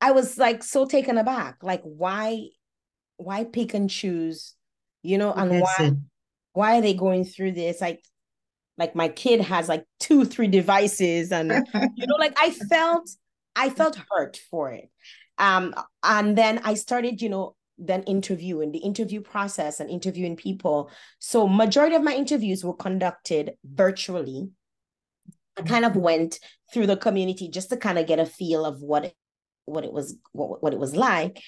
I 0.02 0.12
was 0.12 0.38
like 0.38 0.64
so 0.64 0.86
taken 0.86 1.18
aback. 1.18 1.58
Like, 1.64 1.82
why, 1.84 2.50
why 3.18 3.44
pick 3.44 3.74
and 3.74 3.90
choose, 3.90 4.56
you 5.02 5.18
know, 5.18 5.34
and 5.34 5.62
why 5.62 5.92
why 6.54 6.78
are 6.78 6.82
they 6.82 6.94
going 6.94 7.26
through 7.26 7.54
this? 7.54 7.82
Like, 7.82 8.04
like 8.78 8.96
my 8.96 9.10
kid 9.10 9.42
has 9.42 9.68
like 9.68 9.86
two, 10.00 10.26
three 10.26 10.48
devices, 10.48 11.32
and 11.32 11.50
you 11.96 12.08
know, 12.08 12.16
like 12.20 12.38
I 12.38 12.52
felt 12.52 13.10
I 13.56 13.70
felt 13.72 14.00
hurt 14.12 14.40
for 14.50 14.72
it. 14.72 14.90
Um, 15.40 15.74
and 16.04 16.38
then 16.38 16.60
I 16.64 16.74
started, 16.74 17.22
you 17.22 17.30
know, 17.30 17.56
then 17.80 18.04
interviewing 18.04 18.72
the 18.72 18.80
interview 18.80 19.22
process 19.22 19.80
and 19.80 19.90
interviewing 19.90 20.36
people. 20.36 20.92
So 21.20 21.48
majority 21.48 21.96
of 21.96 22.04
my 22.04 22.14
interviews 22.14 22.64
were 22.64 22.76
conducted 22.76 23.54
virtually. 23.64 24.50
I 25.58 25.62
kind 25.64 25.86
of 25.86 25.96
went 25.96 26.40
through 26.74 26.88
the 26.88 26.98
community 26.98 27.50
just 27.50 27.70
to 27.70 27.78
kind 27.78 27.98
of 27.98 28.08
get 28.08 28.20
a 28.20 28.26
feel 28.26 28.66
of 28.66 28.82
what 28.82 29.06
it, 29.06 29.16
what 29.66 29.84
it 29.84 29.94
was 29.94 30.18
what, 30.32 30.62
what 30.62 30.74
it 30.74 30.80
was 30.80 30.96
like. 30.96 31.42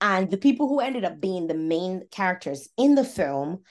And 0.00 0.30
the 0.30 0.36
people 0.36 0.68
who 0.68 0.80
ended 0.80 1.04
up 1.04 1.20
being 1.20 1.46
the 1.46 1.54
main 1.54 2.02
characters 2.10 2.68
in 2.76 2.94
the 2.94 3.04
film, 3.04 3.62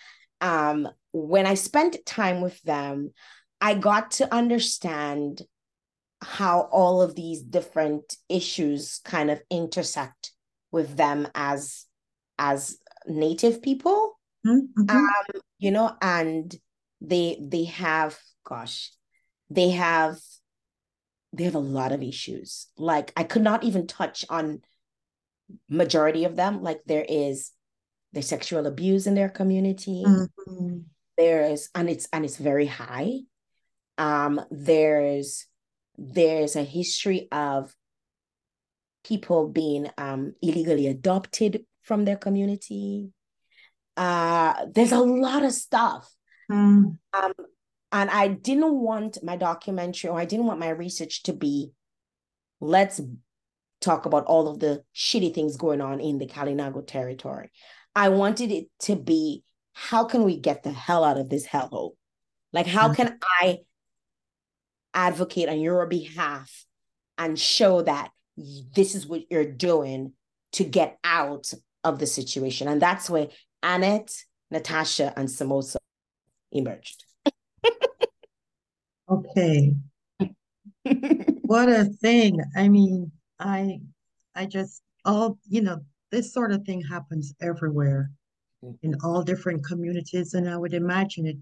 um, 0.42 0.90
when 1.14 1.46
I 1.46 1.54
spent 1.54 2.06
time 2.06 2.42
with 2.42 2.62
them, 2.64 3.14
I 3.62 3.74
got 3.74 4.12
to 4.12 4.34
understand 4.34 5.42
how 6.22 6.62
all 6.72 7.02
of 7.02 7.16
these 7.16 7.42
different 7.42 8.16
issues 8.28 9.00
kind 9.06 9.32
of 9.32 9.42
intersect 9.50 10.32
with 10.72 10.98
them 10.98 11.28
as 11.34 11.87
as 12.40 12.78
native 13.06 13.62
people. 13.62 14.14
Mm-hmm. 14.46 14.90
um 14.90 15.10
you 15.58 15.72
know 15.72 15.98
and 16.02 16.56
they 17.02 17.38
they 17.42 17.66
have 17.66 18.18
gosh 18.46 18.92
they 19.50 19.72
have 19.72 20.16
they 21.34 21.44
have 21.44 21.56
a 21.56 21.60
lot 21.60 21.92
of 21.92 22.02
issues. 22.02 22.68
Like 22.78 23.12
i 23.18 23.24
could 23.24 23.42
not 23.42 23.64
even 23.64 23.88
touch 23.88 24.26
on 24.30 24.62
majority 25.70 26.24
of 26.26 26.36
them. 26.36 26.62
Like 26.62 26.82
there 26.86 27.06
is 27.08 27.52
there's 28.14 28.28
sexual 28.28 28.68
abuse 28.68 29.08
in 29.08 29.16
their 29.16 29.30
community. 29.30 30.04
Mm-hmm. 30.06 30.80
there 31.18 31.42
is 31.52 31.70
and 31.76 31.90
it's 31.90 32.08
and 32.14 32.24
it's 32.24 32.38
very 32.38 32.68
high. 32.68 33.20
Um 33.98 34.40
there's 34.52 35.46
there's 35.98 36.56
a 36.56 36.64
history 36.64 37.28
of 37.32 37.76
people 39.04 39.48
being 39.48 39.90
um, 39.98 40.34
illegally 40.42 40.88
adopted 40.88 41.66
from 41.88 42.06
their 42.06 42.18
community. 42.18 43.12
Uh, 43.96 44.66
there's 44.74 44.92
a 44.92 45.00
lot 45.00 45.44
of 45.44 45.54
stuff. 45.54 46.14
Mm. 46.52 46.98
Um, 47.14 47.34
and 47.92 48.10
I 48.10 48.28
didn't 48.28 48.74
want 48.76 49.24
my 49.24 49.38
documentary 49.38 50.10
or 50.10 50.20
I 50.20 50.26
didn't 50.26 50.46
want 50.46 50.60
my 50.60 50.70
research 50.70 51.24
to 51.24 51.34
be 51.34 51.72
let's 52.60 53.00
talk 53.80 54.06
about 54.06 54.26
all 54.26 54.48
of 54.48 54.60
the 54.60 54.84
shitty 54.96 55.34
things 55.34 55.56
going 55.56 55.82
on 55.82 56.00
in 56.00 56.18
the 56.18 56.28
Kalinago 56.28 56.86
territory. 56.86 57.52
I 57.96 58.10
wanted 58.10 58.52
it 58.52 58.68
to 58.82 58.96
be 58.96 59.44
how 59.74 60.04
can 60.06 60.24
we 60.24 60.38
get 60.38 60.64
the 60.64 60.72
hell 60.72 61.04
out 61.04 61.18
of 61.18 61.30
this 61.30 61.48
hellhole? 61.48 61.92
Like, 62.52 62.68
how 62.68 62.90
mm. 62.90 62.96
can 62.96 63.20
I 63.40 63.60
advocate 64.94 65.50
on 65.50 65.60
your 65.60 65.86
behalf 65.86 66.66
and 67.18 67.40
show 67.40 67.84
that 67.84 68.10
this 68.36 68.96
is 68.96 69.06
what 69.06 69.22
you're 69.30 69.52
doing 69.52 70.14
to 70.54 70.64
get 70.64 70.98
out 71.04 71.52
of 71.84 72.00
the 72.00 72.08
situation. 72.08 72.68
And 72.68 72.82
that's 72.82 73.10
where 73.10 73.28
Annette, 73.64 74.14
Natasha, 74.52 75.14
and 75.16 75.28
Samosa 75.28 75.78
emerged. 76.52 77.04
okay. 79.10 79.74
what 81.42 81.70
a 81.70 81.86
thing. 81.86 82.40
I 82.56 82.70
mean, 82.70 83.12
I 83.40 83.80
I 84.36 84.46
just 84.46 84.82
all, 85.06 85.38
you 85.48 85.62
know, 85.62 85.80
this 86.12 86.34
sort 86.34 86.52
of 86.52 86.64
thing 86.64 86.82
happens 86.82 87.34
everywhere 87.42 88.12
mm-hmm. 88.64 88.76
in 88.84 88.96
all 89.04 89.24
different 89.24 89.66
communities. 89.66 90.34
And 90.34 90.50
I 90.50 90.58
would 90.58 90.74
imagine 90.74 91.26
it 91.26 91.38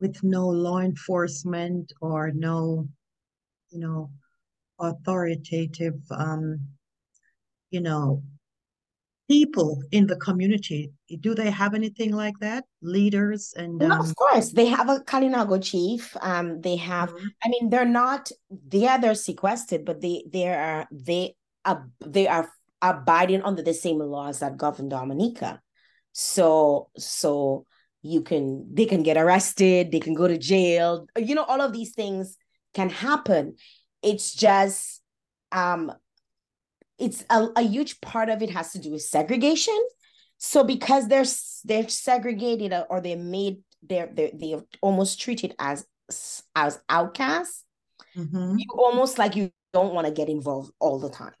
with 0.00 0.22
no 0.22 0.48
law 0.48 0.80
enforcement 0.80 1.92
or 2.00 2.32
no, 2.32 2.88
you 3.70 3.78
know, 3.78 4.10
authoritative, 4.78 6.00
um, 6.10 6.58
you 7.70 7.80
know, 7.80 8.22
people 9.32 9.82
in 9.90 10.06
the 10.06 10.16
community. 10.16 10.92
Do 11.20 11.34
they 11.34 11.50
have 11.50 11.72
anything 11.74 12.12
like 12.12 12.38
that? 12.40 12.64
Leaders 12.82 13.54
and 13.56 13.82
um... 13.82 13.92
of 13.92 14.14
course 14.16 14.52
they 14.52 14.66
have 14.66 14.88
a 14.88 15.00
Kalinago 15.00 15.62
chief. 15.62 16.16
Um, 16.20 16.60
they 16.60 16.76
have. 16.76 17.10
Mm-hmm. 17.10 17.44
I 17.44 17.48
mean, 17.48 17.70
they're 17.70 17.94
not. 18.02 18.30
They 18.50 18.86
are 18.86 19.00
they're 19.00 19.14
sequestered, 19.14 19.84
but 19.84 20.00
they 20.00 20.24
they 20.30 20.48
are 20.48 20.86
they 20.90 21.34
are 21.64 21.88
they 22.04 22.26
are 22.28 22.50
abiding 22.82 23.42
under 23.42 23.62
the 23.62 23.74
same 23.74 23.98
laws 23.98 24.40
that 24.40 24.56
govern 24.56 24.88
Dominica. 24.88 25.60
So 26.12 26.90
so 26.96 27.66
you 28.02 28.20
can 28.20 28.66
they 28.74 28.84
can 28.84 29.02
get 29.02 29.16
arrested 29.16 29.92
they 29.92 30.00
can 30.00 30.12
go 30.12 30.26
to 30.26 30.36
jail 30.36 31.06
you 31.16 31.36
know 31.36 31.44
all 31.44 31.60
of 31.60 31.72
these 31.72 31.92
things 31.94 32.36
can 32.74 32.90
happen 32.90 33.54
it's 34.02 34.34
just 34.34 35.00
um 35.52 35.92
it's 36.98 37.24
a, 37.30 37.48
a 37.56 37.62
huge 37.62 38.00
part 38.00 38.28
of 38.28 38.42
it 38.42 38.50
has 38.50 38.72
to 38.72 38.78
do 38.78 38.92
with 38.92 39.02
segregation 39.02 39.78
so 40.38 40.64
because 40.64 41.08
they're 41.08 41.24
they're 41.64 41.88
segregated 41.88 42.74
or 42.90 43.00
they're 43.00 43.16
made 43.16 43.58
they're 43.82 44.10
they're, 44.12 44.30
they're 44.34 44.62
almost 44.80 45.20
treated 45.20 45.54
as 45.58 45.86
as 46.54 46.80
outcasts 46.88 47.64
mm-hmm. 48.16 48.56
you 48.58 48.66
almost 48.76 49.18
like 49.18 49.36
you 49.36 49.50
don't 49.72 49.94
want 49.94 50.06
to 50.06 50.12
get 50.12 50.28
involved 50.28 50.72
all 50.78 50.98
the 50.98 51.10
time. 51.10 51.32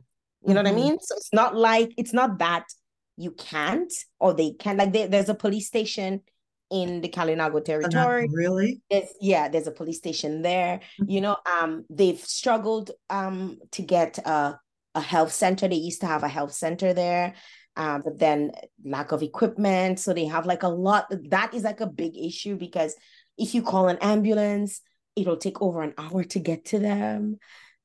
You 0.46 0.54
know 0.54 0.62
mm-hmm. 0.62 0.74
what 0.74 0.78
I 0.78 0.80
mm-hmm. 0.80 0.90
mean? 0.90 0.98
So 1.00 1.16
it's 1.16 1.32
not 1.32 1.54
like 1.54 1.92
it's 1.96 2.12
not 2.12 2.38
that 2.38 2.64
you 3.16 3.30
can't 3.32 3.92
or 4.18 4.34
they 4.34 4.52
can't. 4.52 4.78
like 4.78 4.92
they, 4.92 5.06
there's 5.06 5.28
a 5.28 5.34
police 5.34 5.66
station 5.66 6.22
in 6.70 7.02
the 7.02 7.08
Kalinago 7.08 7.62
territory. 7.62 8.28
really? 8.32 8.80
There's, 8.90 9.08
yeah, 9.20 9.48
there's 9.48 9.66
a 9.66 9.72
police 9.72 9.98
station 9.98 10.42
there. 10.42 10.80
Mm-hmm. 11.00 11.10
You 11.10 11.20
know, 11.20 11.36
um, 11.60 11.84
they've 11.90 12.18
struggled 12.18 12.90
um 13.10 13.58
to 13.72 13.82
get 13.82 14.18
a, 14.18 14.58
a 14.94 15.00
health 15.00 15.32
center. 15.32 15.68
They 15.68 15.76
used 15.76 16.00
to 16.00 16.06
have 16.06 16.22
a 16.22 16.28
health 16.28 16.52
center 16.52 16.92
there, 16.92 17.34
um, 17.76 18.02
but 18.04 18.18
then 18.18 18.52
lack 18.84 19.12
of 19.12 19.22
equipment. 19.22 19.98
So 19.98 20.12
they 20.12 20.26
have 20.26 20.46
like 20.46 20.62
a 20.62 20.68
lot. 20.68 21.06
That 21.30 21.54
is 21.54 21.64
like 21.64 21.80
a 21.80 21.86
big 21.86 22.16
issue 22.16 22.56
because 22.56 22.94
if 23.38 23.54
you 23.54 23.62
call 23.62 23.88
an 23.88 23.98
ambulance, 24.00 24.80
it'll 25.16 25.36
take 25.36 25.60
over 25.60 25.82
an 25.82 25.94
hour 25.98 26.24
to 26.24 26.38
get 26.38 26.66
to 26.66 26.78
them. 26.78 27.38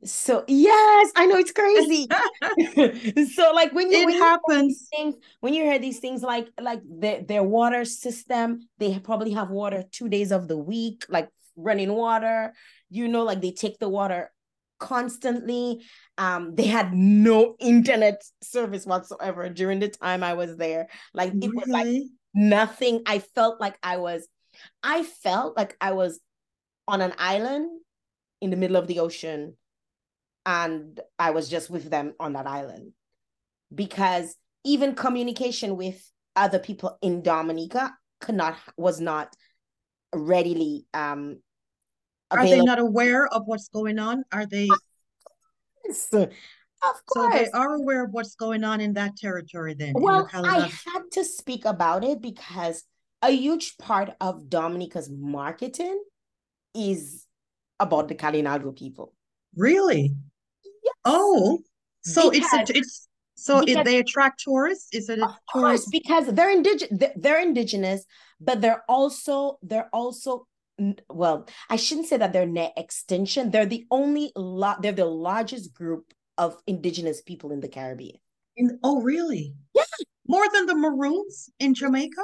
So 0.03 0.43
yes, 0.47 1.11
I 1.15 1.25
know 1.25 1.37
it's 1.37 1.51
crazy. 1.51 2.07
so 3.33 3.51
like 3.53 3.73
when 3.73 3.91
you 3.91 4.01
it 4.01 4.05
when 4.05 4.17
happens 4.17 4.87
you 4.91 4.97
things, 4.97 5.15
when 5.39 5.53
you 5.55 5.63
hear 5.63 5.79
these 5.79 5.99
things 5.99 6.21
like 6.21 6.47
like 6.61 6.81
their 6.87 7.23
their 7.23 7.43
water 7.43 7.83
system, 7.83 8.67
they 8.77 8.99
probably 8.99 9.31
have 9.31 9.49
water 9.49 9.83
two 9.91 10.07
days 10.07 10.31
of 10.31 10.47
the 10.47 10.57
week, 10.57 11.05
like 11.09 11.29
running 11.55 11.91
water. 11.91 12.53
You 12.89 13.07
know, 13.07 13.23
like 13.23 13.41
they 13.41 13.51
take 13.51 13.79
the 13.79 13.89
water 13.89 14.31
constantly. 14.79 15.83
Um, 16.17 16.55
they 16.55 16.67
had 16.67 16.93
no 16.93 17.55
internet 17.59 18.23
service 18.41 18.85
whatsoever 18.85 19.49
during 19.49 19.79
the 19.79 19.89
time 19.89 20.23
I 20.23 20.33
was 20.33 20.57
there. 20.57 20.87
Like 21.13 21.33
it 21.41 21.51
was 21.53 21.67
like 21.67 21.87
nothing. 22.33 23.03
I 23.05 23.19
felt 23.19 23.59
like 23.59 23.77
I 23.83 23.97
was, 23.97 24.27
I 24.83 25.03
felt 25.03 25.55
like 25.55 25.75
I 25.79 25.91
was 25.91 26.19
on 26.87 27.01
an 27.01 27.13
island 27.17 27.69
in 28.41 28.49
the 28.49 28.57
middle 28.57 28.77
of 28.77 28.87
the 28.87 28.99
ocean 28.99 29.55
and 30.45 30.99
I 31.19 31.31
was 31.31 31.49
just 31.49 31.69
with 31.69 31.89
them 31.89 32.13
on 32.19 32.33
that 32.33 32.47
island 32.47 32.93
because 33.73 34.35
even 34.63 34.95
communication 34.95 35.75
with 35.75 36.01
other 36.35 36.59
people 36.59 36.97
in 37.01 37.21
Dominica 37.21 37.93
could 38.21 38.35
not 38.35 38.55
was 38.77 39.01
not 39.01 39.35
readily 40.13 40.85
um 40.93 41.39
are 42.31 42.45
they 42.45 42.61
not 42.61 42.79
aware 42.79 43.27
of 43.27 43.43
what's 43.45 43.69
going 43.69 43.99
on 43.99 44.23
are 44.31 44.45
they 44.45 44.69
yes, 45.85 46.07
of 46.13 46.29
course. 47.05 47.05
so 47.13 47.29
they 47.31 47.49
are 47.51 47.75
aware 47.75 48.03
of 48.03 48.11
what's 48.11 48.35
going 48.35 48.63
on 48.63 48.81
in 48.81 48.93
that 48.93 49.15
territory 49.15 49.73
then 49.73 49.93
well 49.95 50.27
i 50.33 50.71
had 50.85 51.03
to 51.11 51.23
speak 51.23 51.65
about 51.65 52.03
it 52.03 52.21
because 52.21 52.83
a 53.21 53.31
huge 53.31 53.77
part 53.77 54.11
of 54.21 54.49
dominica's 54.49 55.09
marketing 55.09 56.01
is 56.75 57.25
about 57.79 58.07
the 58.07 58.15
Kalinago 58.15 58.75
people 58.77 59.13
really 59.55 60.15
Oh, 61.05 61.59
so 62.01 62.29
because, 62.29 62.51
it's 62.53 62.69
a, 62.69 62.77
it's 62.77 63.09
so 63.35 63.63
because, 63.63 63.85
they 63.85 63.99
attract 63.99 64.41
tourists. 64.43 64.89
Is 64.93 65.09
it 65.09 65.19
a 65.19 65.25
of 65.25 65.35
tourist? 65.53 65.87
because 65.91 66.27
they're 66.27 66.51
indigenous. 66.51 67.09
They're 67.15 67.41
indigenous, 67.41 68.05
but 68.39 68.61
they're 68.61 68.83
also 68.87 69.59
they're 69.61 69.89
also 69.93 70.47
well. 71.09 71.47
I 71.69 71.75
shouldn't 71.75 72.07
say 72.07 72.17
that 72.17 72.33
they're 72.33 72.45
net 72.45 72.73
extinction. 72.77 73.51
They're 73.51 73.65
the 73.65 73.85
only 73.91 74.31
lot. 74.35 74.81
They're 74.81 74.91
the 74.91 75.05
largest 75.05 75.73
group 75.73 76.13
of 76.37 76.61
indigenous 76.67 77.21
people 77.21 77.51
in 77.51 77.59
the 77.59 77.67
Caribbean. 77.67 78.17
In, 78.55 78.79
oh, 78.83 79.01
really? 79.01 79.53
Yeah, 79.75 79.83
more 80.27 80.45
than 80.53 80.65
the 80.65 80.75
Maroons 80.75 81.49
in 81.59 81.73
Jamaica. 81.73 82.23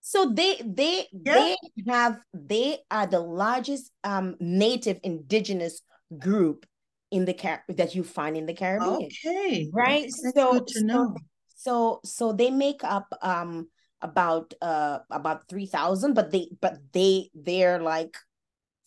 So 0.00 0.32
they 0.32 0.56
they 0.64 1.06
yeah. 1.12 1.34
they 1.34 1.56
have 1.86 2.18
they 2.32 2.78
are 2.90 3.06
the 3.06 3.20
largest 3.20 3.90
um 4.04 4.36
native 4.40 4.98
indigenous 5.02 5.82
group 6.18 6.64
in 7.10 7.24
the 7.24 7.34
car 7.34 7.62
that 7.68 7.94
you 7.94 8.04
find 8.04 8.36
in 8.36 8.46
the 8.46 8.54
Caribbean. 8.54 9.08
Okay. 9.26 9.68
Right. 9.72 10.10
So 10.10 10.64
know. 10.76 11.14
So 11.56 12.00
so 12.04 12.32
they 12.32 12.50
make 12.50 12.84
up 12.84 13.06
um 13.20 13.68
about 14.00 14.54
uh 14.62 14.98
about 15.10 15.48
3000 15.48 16.14
but 16.14 16.30
they 16.30 16.48
but 16.60 16.78
they 16.92 17.30
they're 17.34 17.80
like 17.80 18.16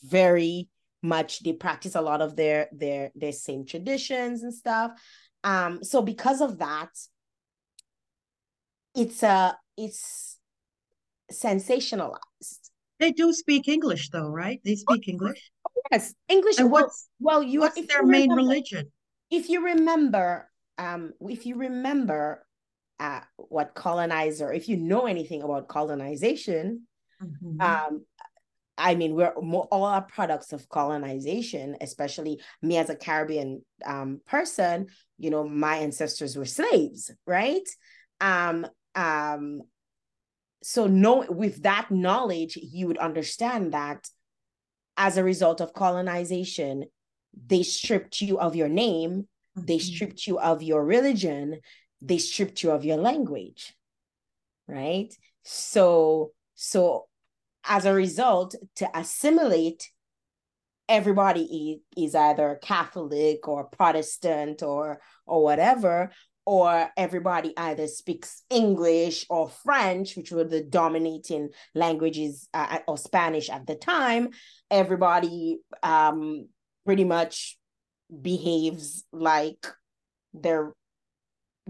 very 0.03 0.69
much 1.01 1.43
they 1.43 1.53
practice 1.53 1.95
a 1.95 2.01
lot 2.01 2.21
of 2.21 2.35
their 2.35 2.67
their 2.71 3.11
their 3.15 3.31
same 3.31 3.65
traditions 3.65 4.43
and 4.43 4.53
stuff 4.53 4.91
um 5.43 5.83
so 5.83 6.01
because 6.01 6.41
of 6.41 6.59
that 6.59 6.89
it's 8.95 9.23
uh 9.23 9.51
it's 9.77 10.37
sensationalized 11.31 12.69
they 12.99 13.11
do 13.11 13.33
speak 13.33 13.67
english 13.67 14.09
though 14.09 14.29
right 14.29 14.61
they 14.63 14.75
speak 14.75 15.07
english 15.07 15.51
Yes, 15.91 16.13
English. 16.29 16.57
And 16.57 16.71
what's 16.71 17.09
well, 17.19 17.43
you 17.43 17.59
what's 17.59 17.75
their 17.75 18.01
you 18.01 18.07
main 18.07 18.29
remember, 18.29 18.35
religion? 18.35 18.91
If 19.29 19.49
you 19.49 19.65
remember, 19.65 20.49
um, 20.77 21.13
if 21.21 21.45
you 21.45 21.55
remember, 21.55 22.45
uh, 23.01 23.21
what 23.37 23.73
colonizer, 23.73 24.53
if 24.53 24.69
you 24.69 24.77
know 24.77 25.07
anything 25.07 25.41
about 25.41 25.67
colonization, 25.67 26.83
mm-hmm. 27.21 27.59
um, 27.59 28.05
I 28.77 28.93
mean, 28.93 29.15
we're 29.15 29.33
more, 29.41 29.67
all 29.71 29.85
our 29.85 30.03
products 30.03 30.53
of 30.53 30.69
colonization, 30.69 31.77
especially 31.81 32.41
me 32.61 32.77
as 32.77 32.91
a 32.91 32.95
Caribbean 32.95 33.65
um, 33.83 34.21
person, 34.27 34.85
you 35.17 35.31
know, 35.31 35.43
my 35.43 35.77
ancestors 35.77 36.37
were 36.37 36.45
slaves, 36.45 37.09
right? 37.25 37.67
Um, 38.19 38.67
um, 38.93 39.61
so 40.61 40.85
no, 40.85 41.25
with 41.27 41.63
that 41.63 41.89
knowledge, 41.89 42.55
you 42.55 42.85
would 42.85 42.99
understand 42.99 43.73
that 43.73 44.07
as 44.95 45.17
a 45.17 45.23
result 45.23 45.59
of 45.59 45.73
colonization, 45.73 46.85
they 47.47 47.63
stripped 47.63 48.21
you 48.21 48.37
of 48.39 48.55
your 48.55 48.69
name, 48.69 49.27
mm-hmm. 49.57 49.65
they 49.65 49.79
stripped 49.79 50.27
you 50.27 50.37
of 50.39 50.61
your 50.61 50.85
religion, 50.85 51.61
they 52.01 52.17
stripped 52.17 52.63
you 52.63 52.71
of 52.71 52.85
your 52.85 52.97
language. 52.97 53.73
Right? 54.67 55.13
So, 55.43 56.31
so 56.55 57.07
as 57.65 57.85
a 57.85 57.93
result, 57.93 58.55
to 58.77 58.89
assimilate, 58.97 59.89
everybody 60.89 61.81
is 61.95 62.15
either 62.15 62.59
Catholic 62.61 63.47
or 63.47 63.65
Protestant 63.65 64.63
or 64.63 64.99
or 65.25 65.43
whatever, 65.43 66.11
or 66.45 66.89
everybody 66.97 67.53
either 67.55 67.87
speaks 67.87 68.43
English 68.49 69.25
or 69.29 69.49
French, 69.49 70.15
which 70.17 70.31
were 70.31 70.43
the 70.43 70.63
dominating 70.63 71.49
languages, 71.75 72.49
uh, 72.53 72.79
or 72.87 72.97
Spanish 72.97 73.49
at 73.49 73.67
the 73.67 73.75
time. 73.75 74.29
Everybody 74.69 75.59
um, 75.83 76.47
pretty 76.85 77.05
much 77.05 77.57
behaves 78.21 79.05
like 79.11 79.65
they're 80.33 80.73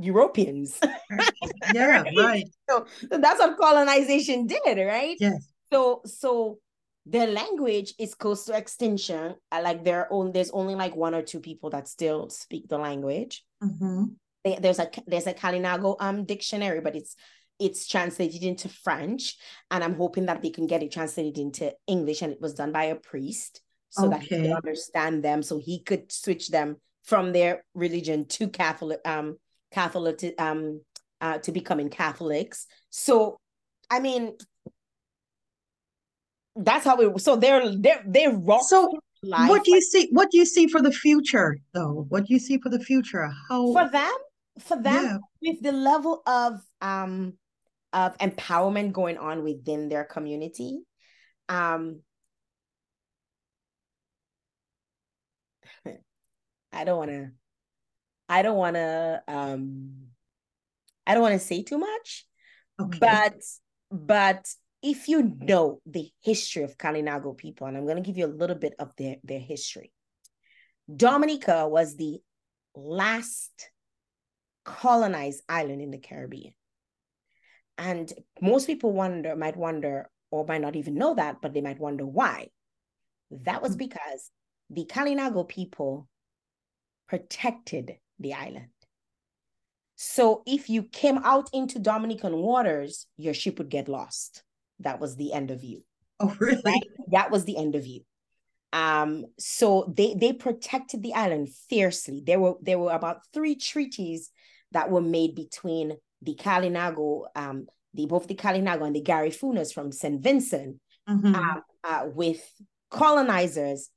Europeans. 0.04 0.80
yeah, 1.74 2.04
right. 2.18 2.46
So, 2.70 2.86
so 3.12 3.18
that's 3.18 3.40
what 3.40 3.58
colonization 3.58 4.48
did, 4.48 4.78
right? 4.86 5.18
Yes. 5.20 5.48
So 5.72 6.02
so 6.06 6.60
their 7.06 7.28
language 7.28 7.94
is 7.98 8.14
close 8.14 8.46
to 8.46 8.58
extinction. 8.58 9.36
Like 9.52 9.84
there 9.84 10.12
own 10.12 10.32
there's 10.32 10.52
only 10.52 10.76
like 10.76 10.96
one 10.96 11.16
or 11.16 11.22
two 11.22 11.40
people 11.40 11.70
that 11.72 11.88
still 11.88 12.30
speak 12.30 12.68
the 12.68 12.78
language. 12.78 13.44
Mm-hmm 13.64 14.04
there's 14.44 14.80
a 14.80 14.90
there's 15.08 15.28
a 15.28 15.34
Kalinago 15.34 15.96
um 16.00 16.26
dictionary, 16.26 16.82
but 16.82 16.96
it's 16.96 17.16
it's 17.60 17.88
translated 17.88 18.44
into 18.44 18.70
French, 18.70 19.38
and 19.70 19.84
I'm 19.84 19.96
hoping 19.96 20.26
that 20.26 20.42
they 20.42 20.50
can 20.50 20.68
get 20.68 20.84
it 20.84 20.92
translated 20.92 21.38
into 21.38 21.74
English, 21.88 22.22
and 22.22 22.34
it 22.34 22.42
was 22.42 22.56
done 22.56 22.72
by 22.72 22.86
a 22.86 22.96
priest 22.96 23.62
so 23.90 24.08
okay. 24.08 24.18
that 24.18 24.24
he 24.24 24.42
could 24.42 24.52
understand 24.52 25.24
them, 25.24 25.44
so 25.44 25.60
he 25.60 25.80
could 25.80 26.12
switch 26.12 26.50
them 26.50 26.78
from 27.04 27.34
their 27.34 27.64
religion 27.74 28.26
to 28.26 28.48
Catholic 28.48 29.00
um 29.06 29.38
Catholic 29.72 30.36
um 30.38 30.82
uh, 31.20 31.38
to 31.38 31.52
becoming 31.52 31.90
Catholics. 31.90 32.66
So, 32.90 33.38
I 33.92 34.00
mean, 34.00 34.36
that's 36.56 36.84
how 36.86 36.98
it. 36.98 37.22
So 37.22 37.36
they're 37.36 37.76
they're 37.76 38.04
they're 38.06 38.36
rock. 38.36 38.64
So 38.68 38.92
what 39.22 39.64
do 39.64 39.72
you 39.72 39.82
see? 39.82 40.10
What 40.12 40.32
do 40.32 40.38
you 40.40 40.46
see 40.46 40.68
for 40.68 40.82
the 40.82 40.92
future, 40.92 41.58
though? 41.74 42.06
What 42.10 42.26
do 42.26 42.34
you 42.34 42.40
see 42.40 42.58
for 42.58 42.70
the 42.70 42.80
future? 42.80 43.30
How 43.50 43.72
for 43.72 43.88
them? 43.90 44.12
for 44.60 44.82
them 44.82 45.04
yeah. 45.04 45.18
with 45.42 45.62
the 45.62 45.72
level 45.72 46.22
of 46.26 46.62
um 46.82 47.34
of 47.94 48.18
empowerment 48.18 48.92
going 48.94 49.18
on 49.18 49.44
within 49.44 49.90
their 49.90 50.04
community 50.04 50.80
um 51.50 52.02
i 56.74 56.84
don't 56.84 56.98
want 56.98 57.12
to 57.12 57.30
i 58.32 58.42
don't 58.42 58.58
want 58.58 58.76
to 58.76 59.22
um 59.28 59.92
i 61.06 61.14
don't 61.14 61.24
want 61.24 61.34
to 61.34 61.48
say 61.48 61.62
too 61.62 61.78
much 61.78 62.26
okay. 62.80 62.98
but 63.00 63.36
but 63.92 64.46
if 64.82 65.08
you 65.08 65.36
know 65.40 65.80
the 65.86 66.10
history 66.22 66.64
of 66.64 66.78
Kalinago 66.78 67.38
people, 67.38 67.68
and 67.68 67.78
I'm 67.78 67.86
going 67.86 67.98
to 67.98 68.02
give 68.02 68.18
you 68.18 68.26
a 68.26 68.28
little 68.28 68.56
bit 68.56 68.74
of 68.80 68.92
their, 68.98 69.18
their 69.24 69.40
history. 69.40 69.92
Dominica 70.94 71.68
was 71.68 71.96
the 71.96 72.20
last 72.76 73.70
colonized 74.66 75.44
island 75.48 75.82
in 75.82 75.92
the 75.92 75.98
Caribbean. 75.98 76.54
And 77.78 78.12
most 78.42 78.68
people 78.68 78.92
wonder, 78.92 79.36
might 79.36 79.58
wonder, 79.58 80.10
or 80.32 80.46
might 80.46 80.62
not 80.62 80.76
even 80.76 80.96
know 80.96 81.16
that, 81.16 81.38
but 81.42 81.54
they 81.54 81.62
might 81.62 81.80
wonder 81.80 82.06
why. 82.06 82.48
That 83.32 83.62
was 83.62 83.76
mm. 83.76 83.80
because 83.80 84.32
the 84.70 84.86
Kalinago 84.86 85.48
people 85.48 86.08
protected 87.08 87.98
the 88.22 88.34
island. 88.34 88.68
So 89.96 90.42
if 90.48 90.70
you 90.70 90.84
came 90.84 91.20
out 91.20 91.50
into 91.54 91.78
Dominican 91.78 92.36
waters, 92.38 93.06
your 93.18 93.34
ship 93.34 93.60
would 93.60 93.70
get 93.70 93.88
lost. 93.88 94.44
That 94.80 95.00
was 95.00 95.16
the 95.16 95.32
end 95.32 95.52
of 95.52 95.64
you. 95.64 95.84
Oh, 96.20 96.36
really? 96.40 96.62
Right? 96.66 96.82
That 97.12 97.32
was 97.32 97.46
the 97.46 97.58
end 97.58 97.76
of 97.76 97.86
you. 97.86 98.02
Um, 98.74 99.26
so 99.38 99.92
they 99.96 100.14
they 100.14 100.34
protected 100.34 101.04
the 101.04 101.14
island 101.14 101.50
fiercely. 101.70 102.24
There 102.26 102.40
were 102.40 102.54
there 102.62 102.80
were 102.80 102.94
about 102.94 103.20
three 103.34 103.56
treaties 103.56 104.32
that 104.72 104.90
were 104.90 105.02
made 105.02 105.36
between 105.36 105.98
the 106.22 106.36
Kalinago, 106.36 107.26
um, 107.36 107.68
the 107.94 108.06
both 108.06 108.28
the 108.28 108.36
Kalinago 108.36 108.86
and 108.86 108.96
the 108.96 109.04
Garifunas 109.04 109.74
from 109.74 109.92
St. 109.92 110.22
Vincent, 110.22 110.78
mm-hmm. 111.10 111.36
uh, 111.36 111.60
uh, 111.84 112.06
with 112.14 112.42
colonizers 112.90 113.90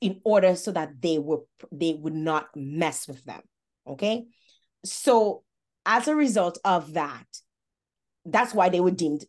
in 0.00 0.20
order 0.24 0.54
so 0.54 0.72
that 0.72 1.00
they 1.00 1.18
were 1.18 1.40
they 1.72 1.94
would 1.94 2.14
not 2.14 2.48
mess 2.54 3.08
with 3.08 3.24
them. 3.24 3.42
Okay, 3.86 4.26
so 4.84 5.42
as 5.86 6.08
a 6.08 6.14
result 6.14 6.58
of 6.64 6.94
that, 6.94 7.26
that's 8.24 8.54
why 8.54 8.68
they 8.68 8.80
were 8.80 8.90
deemed 8.90 9.24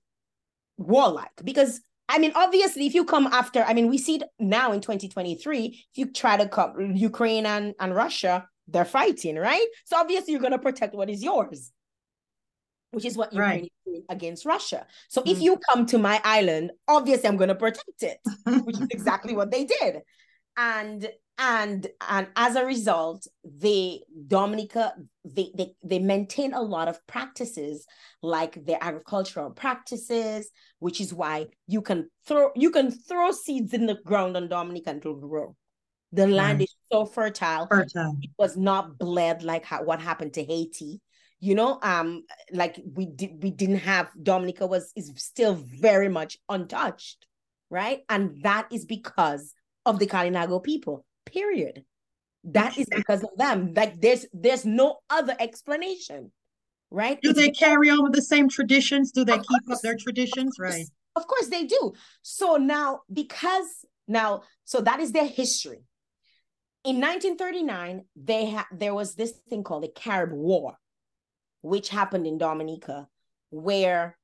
warlike 0.77 1.31
because 1.43 1.81
I 2.11 2.17
mean, 2.17 2.33
obviously, 2.35 2.85
if 2.87 2.93
you 2.93 3.05
come 3.05 3.27
after, 3.27 3.63
I 3.63 3.73
mean, 3.73 3.89
we 3.89 3.97
see 3.97 4.15
it 4.15 4.23
now 4.37 4.73
in 4.73 4.81
2023, 4.81 5.65
if 5.65 5.97
you 5.97 6.11
try 6.11 6.35
to 6.35 6.45
come, 6.45 6.93
Ukraine 6.93 7.45
and, 7.45 7.73
and 7.79 7.95
Russia, 7.95 8.49
they're 8.67 8.83
fighting, 8.83 9.37
right? 9.37 9.65
So 9.85 9.95
obviously, 9.95 10.33
you're 10.33 10.41
going 10.41 10.51
to 10.51 10.59
protect 10.59 10.93
what 10.93 11.09
is 11.09 11.23
yours, 11.23 11.71
which 12.91 13.05
is 13.05 13.15
what 13.15 13.31
Ukraine 13.31 13.49
right. 13.49 13.63
is 13.63 13.69
doing 13.85 14.03
against 14.09 14.45
Russia. 14.45 14.85
So 15.07 15.21
mm-hmm. 15.21 15.31
if 15.31 15.41
you 15.41 15.57
come 15.69 15.85
to 15.85 15.97
my 15.97 16.19
island, 16.25 16.71
obviously, 16.85 17.29
I'm 17.29 17.37
going 17.37 17.47
to 17.47 17.55
protect 17.55 18.03
it, 18.03 18.17
which 18.65 18.75
is 18.75 18.87
exactly 18.91 19.33
what 19.33 19.49
they 19.49 19.63
did. 19.63 19.99
And 20.57 21.09
and 21.37 21.87
and 22.07 22.27
as 22.35 22.55
a 22.55 22.65
result 22.65 23.25
they 23.43 24.01
dominica 24.27 24.93
they, 25.25 25.51
they 25.55 25.73
they 25.83 25.99
maintain 25.99 26.53
a 26.53 26.61
lot 26.61 26.87
of 26.87 27.05
practices 27.07 27.85
like 28.21 28.63
their 28.65 28.77
agricultural 28.81 29.49
practices 29.49 30.51
which 30.79 31.01
is 31.01 31.13
why 31.13 31.47
you 31.67 31.81
can 31.81 32.09
throw 32.27 32.51
you 32.55 32.71
can 32.71 32.91
throw 32.91 33.31
seeds 33.31 33.73
in 33.73 33.85
the 33.85 33.97
ground 34.05 34.37
on 34.37 34.47
dominica 34.47 34.89
and 34.89 34.99
it'll 34.99 35.15
grow. 35.15 35.55
The 36.13 36.27
land 36.27 36.61
is 36.61 36.75
so 36.91 37.05
fertile. 37.05 37.67
Fertile. 37.67 38.17
It 38.21 38.31
was 38.37 38.57
not 38.57 38.97
bled 38.97 39.43
like 39.43 39.63
how, 39.63 39.81
what 39.83 40.01
happened 40.01 40.33
to 40.33 40.43
haiti. 40.43 40.99
You 41.39 41.55
know 41.55 41.79
um 41.81 42.23
like 42.51 42.79
we 42.93 43.05
did 43.05 43.41
we 43.41 43.51
didn't 43.51 43.77
have 43.77 44.09
dominica 44.21 44.67
was 44.67 44.91
is 44.95 45.11
still 45.15 45.55
very 45.55 46.09
much 46.09 46.37
untouched 46.49 47.25
right? 47.71 48.01
And 48.09 48.43
that 48.43 48.67
is 48.71 48.85
because 48.85 49.53
of 49.85 49.97
the 49.97 50.05
kalinago 50.05 50.61
people 50.61 51.05
period. 51.25 51.83
That 52.43 52.77
is 52.77 52.87
because 52.89 53.23
of 53.23 53.29
them. 53.37 53.73
Like 53.75 54.01
there's 54.01 54.25
there's 54.33 54.65
no 54.65 54.99
other 55.09 55.35
explanation 55.39 56.31
right? 56.91 57.19
Do 57.21 57.33
they 57.33 57.49
carry 57.49 57.89
on 57.89 58.03
with 58.03 58.13
the 58.13 58.21
same 58.21 58.49
traditions? 58.49 59.11
Do 59.11 59.23
they 59.23 59.37
keep 59.37 59.65
course. 59.65 59.77
up 59.77 59.81
their 59.81 59.95
traditions? 59.95 60.59
Of 60.59 60.63
right. 60.63 60.85
of 61.15 61.25
course 61.25 61.47
they 61.47 61.63
do. 61.63 61.93
So 62.21 62.57
now 62.57 63.01
because 63.11 63.85
now 64.07 64.43
so 64.65 64.81
that 64.81 64.99
is 64.99 65.11
their 65.13 65.25
history. 65.25 65.85
In 66.83 66.99
1939 66.99 68.05
they 68.15 68.45
had 68.45 68.65
there 68.71 68.93
was 68.93 69.15
this 69.15 69.31
thing 69.49 69.63
called 69.63 69.83
the 69.83 69.87
carib 69.87 70.31
war 70.31 70.75
which 71.61 71.89
happened 71.89 72.27
in 72.27 72.37
dominica 72.37 73.07
where 73.51 74.17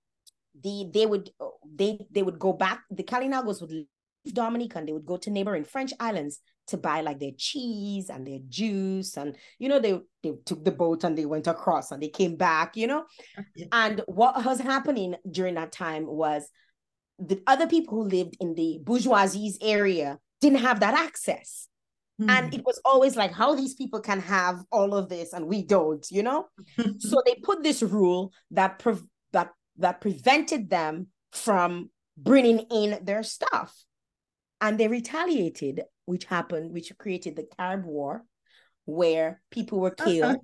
the 0.59 0.89
they 0.91 1.05
would 1.05 1.29
they 1.71 1.99
they 2.09 2.23
would 2.23 2.39
go 2.39 2.51
back 2.51 2.81
the 2.89 3.03
kalinagos 3.03 3.61
would 3.61 3.69
leave 3.69 3.85
dominica 4.33 4.79
and 4.79 4.87
they 4.87 4.91
would 4.91 5.05
go 5.05 5.17
to 5.17 5.29
neighboring 5.29 5.63
french 5.63 5.93
islands 5.99 6.39
to 6.67 6.77
buy 6.77 7.01
like 7.01 7.19
their 7.19 7.31
cheese 7.37 8.09
and 8.09 8.27
their 8.27 8.39
juice 8.49 9.17
and 9.17 9.35
you 9.57 9.69
know 9.69 9.79
they 9.79 9.99
they 10.23 10.33
took 10.45 10.63
the 10.63 10.71
boat 10.71 11.03
and 11.03 11.17
they 11.17 11.25
went 11.25 11.47
across 11.47 11.91
and 11.91 12.01
they 12.01 12.09
came 12.09 12.35
back 12.35 12.75
you 12.75 12.87
know? 12.87 13.05
And 13.71 14.01
what 14.07 14.43
was 14.45 14.59
happening 14.59 15.15
during 15.29 15.55
that 15.55 15.71
time 15.71 16.05
was 16.05 16.49
the 17.19 17.41
other 17.47 17.67
people 17.67 17.95
who 17.95 18.09
lived 18.09 18.37
in 18.39 18.53
the 18.53 18.79
bourgeoisie's 18.83 19.57
area 19.61 20.19
didn't 20.41 20.59
have 20.59 20.81
that 20.81 20.93
access. 20.93 21.67
Mm. 22.19 22.31
and 22.31 22.51
it 22.51 22.65
was 22.65 22.81
always 22.83 23.15
like 23.15 23.31
how 23.31 23.53
these 23.53 23.75
people 23.75 23.99
can 23.99 24.19
have 24.19 24.63
all 24.71 24.95
of 24.95 25.07
this 25.07 25.33
and 25.33 25.45
we 25.45 25.63
don't 25.63 26.05
you 26.11 26.23
know? 26.23 26.47
So 26.99 27.21
they 27.25 27.35
put 27.35 27.63
this 27.63 27.81
rule 27.83 28.33
that 28.51 28.79
pre- 28.79 29.09
that 29.33 29.51
that 29.77 30.01
prevented 30.01 30.69
them 30.69 31.07
from 31.31 31.91
bringing 32.17 32.59
in 32.71 32.97
their 33.03 33.21
stuff 33.21 33.71
and 34.61 34.79
they 34.79 34.87
retaliated 34.87 35.83
which 36.07 36.23
happened, 36.23 36.71
which 36.71 36.97
created 36.97 37.35
the 37.35 37.45
Carib 37.57 37.85
War, 37.85 38.23
where 38.85 39.41
people 39.51 39.79
were 39.79 39.91
killed. 39.91 40.37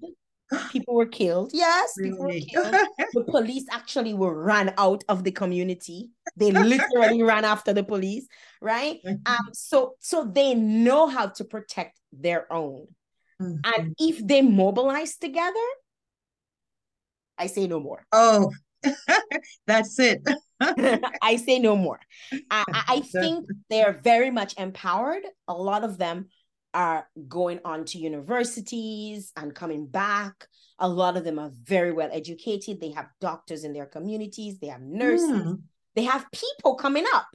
people 0.71 0.93
were 0.93 1.08
killed. 1.08 1.52
Yes, 1.54 1.93
really? 1.97 2.12
people 2.12 2.26
were 2.26 2.71
killed. 2.71 2.88
the 3.13 3.23
police 3.23 3.65
actually 3.71 4.13
were 4.13 4.43
ran 4.43 4.73
out 4.78 5.04
of 5.08 5.23
the 5.23 5.32
community. 5.32 6.12
They 6.36 6.52
literally 6.52 7.23
ran 7.32 7.45
after 7.45 7.73
the 7.73 7.84
police, 7.84 8.28
right? 8.62 8.99
Um, 9.26 9.49
so 9.54 9.95
so 9.99 10.26
they 10.26 10.54
know 10.54 11.08
how 11.08 11.28
to 11.28 11.45
protect 11.45 11.97
their 12.12 12.52
own. 12.52 12.88
Mm-hmm. 13.41 13.60
And 13.63 13.95
if 13.97 14.26
they 14.28 14.41
mobilize 14.41 15.15
together, 15.15 15.67
I 17.38 17.47
say 17.47 17.67
no 17.67 17.80
more. 17.80 18.06
Oh, 18.12 18.52
that's 19.67 20.00
it. 20.00 20.22
I 21.22 21.36
say 21.38 21.60
no 21.60 21.76
more. 21.76 22.00
I, 22.50 22.63
I 22.88 23.00
think 23.22 23.48
they're 23.69 24.00
very 24.04 24.32
much 24.32 24.56
empowered. 24.58 25.24
A 25.48 25.54
lot 25.54 25.84
of 25.84 25.98
them 25.98 26.28
are 26.74 27.08
going 27.28 27.60
on 27.63 27.86
to 27.86 28.00
universities 28.00 29.32
and 29.36 29.54
coming 29.54 29.86
back. 29.86 30.48
A 30.80 30.88
lot 30.88 31.17
of 31.17 31.24
them 31.24 31.38
are 31.39 31.52
very 31.63 31.91
well 31.91 32.10
educated. 32.12 32.82
They 32.82 32.91
have 32.91 33.08
doctors 33.22 33.63
in 33.63 33.74
their 33.74 33.86
communities, 33.86 34.60
they 34.60 34.67
have 34.67 34.82
nurses, 34.82 35.30
mm. 35.30 35.62
they 35.96 36.04
have 36.04 36.26
people 36.32 36.76
coming 36.76 37.06
up. 37.13 37.28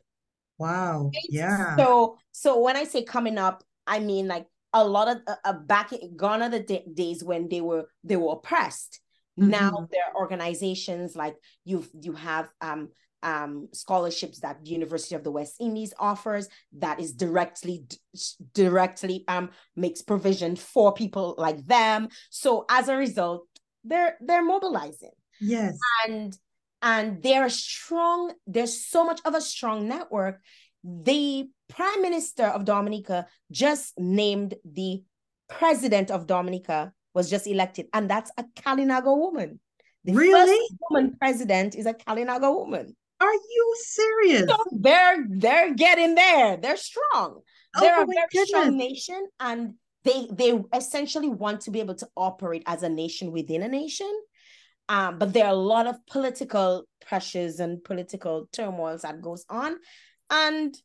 Wow. 0.59 1.11
Yeah. 1.29 1.77
So 1.77 2.19
so 2.33 2.61
when 2.61 2.77
I 2.77 2.85
say 2.85 3.05
coming 3.05 3.39
up, 3.39 3.63
I 3.87 4.01
mean 4.01 4.27
like 4.27 4.47
a 4.73 4.85
lot 4.85 5.09
of 5.09 5.19
uh, 5.27 5.37
uh 5.45 5.53
back 5.53 5.93
gone 6.17 6.43
are 6.43 6.51
the 6.51 6.61
d- 6.61 6.85
days 6.93 7.23
when 7.23 7.49
they 7.49 7.61
were 7.61 7.89
they 8.03 8.17
were 8.17 8.33
oppressed. 8.33 9.01
Mm-hmm. 9.39 9.51
Now 9.51 9.89
there 9.91 10.03
are 10.09 10.21
organizations 10.21 11.17
like 11.17 11.37
you've 11.65 11.89
you 12.01 12.13
have 12.15 12.51
um 12.61 12.89
um, 13.23 13.69
scholarships 13.73 14.41
that 14.41 14.63
the 14.63 14.71
University 14.71 15.15
of 15.15 15.25
the 15.25 15.31
West 15.31 15.57
Indies 15.61 15.93
offers 15.99 16.49
that 16.79 17.01
is 17.01 17.13
directly 17.13 17.85
directly 18.55 19.25
um, 19.29 19.51
makes 19.77 20.03
provision 20.03 20.57
for 20.57 20.93
people 20.93 21.35
like 21.37 21.67
them. 21.67 22.09
So 22.31 22.65
as 22.71 22.89
a 22.89 22.97
result, 22.97 23.47
they're 23.85 24.17
they're 24.21 24.45
mobilizing. 24.45 25.11
Yes. 25.41 25.77
And 26.07 26.37
and 26.81 27.23
they're 27.23 27.49
strong, 27.49 28.35
there's 28.47 28.87
so 28.87 29.05
much 29.05 29.21
of 29.25 29.35
a 29.35 29.41
strong 29.41 29.89
network. 29.89 30.41
The 30.85 31.49
Prime 31.69 32.03
Minister 32.03 32.45
of 32.45 32.65
Dominica 32.65 33.27
just 33.51 33.99
named 33.99 34.55
the 34.65 35.03
president 35.49 36.11
of 36.11 36.27
Dominica 36.27 36.93
was 37.19 37.29
just 37.29 37.49
elected, 37.49 37.87
and 37.93 38.09
that's 38.09 38.31
a 38.39 38.45
Kalinago 38.45 39.13
woman. 39.19 39.59
The 40.05 40.15
really? 40.15 40.57
first 40.57 40.75
woman 40.89 41.17
president 41.19 41.75
is 41.75 41.87
a 41.87 41.93
Kalinago 41.93 42.55
woman. 42.55 42.97
Are 43.21 43.35
you 43.35 43.75
serious? 43.81 44.49
So 44.49 44.57
they're 44.71 45.27
they're 45.29 45.75
getting 45.75 46.15
there. 46.15 46.57
They're 46.57 46.77
strong. 46.77 47.41
Oh, 47.77 47.81
they're 47.81 48.03
a 48.03 48.07
very 48.07 48.27
goodness. 48.31 48.49
strong 48.49 48.77
nation, 48.77 49.27
and 49.41 49.75
they 50.05 50.29
they 50.31 50.63
essentially 50.73 51.29
want 51.29 51.63
to 51.63 51.73
be 51.73 51.81
able 51.81 51.97
to 51.97 52.09
operate 52.17 52.63
as 52.67 52.85
a 52.85 52.89
nation 52.89 53.33
within 53.33 53.63
a 53.65 53.69
nation. 53.69 54.13
Um, 54.89 55.19
but 55.19 55.33
there 55.33 55.47
are 55.47 55.59
a 55.61 55.65
lot 55.75 55.89
of 55.89 55.97
political 56.07 56.85
pressures 57.05 57.59
and 57.59 57.83
political 57.83 58.49
turmoils 58.53 59.03
that 59.03 59.21
goes 59.21 59.45
on, 59.51 59.77
and 60.31 60.77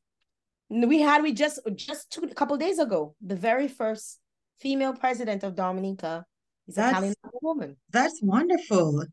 we 0.70 1.00
had 1.00 1.22
we 1.22 1.32
just 1.32 1.60
just 1.76 2.12
two, 2.12 2.24
a 2.24 2.34
couple 2.34 2.58
days 2.58 2.80
ago 2.80 3.16
the 3.22 3.36
very 3.36 3.68
first 3.68 4.20
female 4.60 4.94
president 4.94 5.44
of 5.44 5.56
Dominica 5.56 6.26
is 6.68 6.76
that's, 6.76 6.92
Italian 6.92 7.16
woman. 7.42 7.78
That's 7.92 8.20
wonderful. 8.22 9.06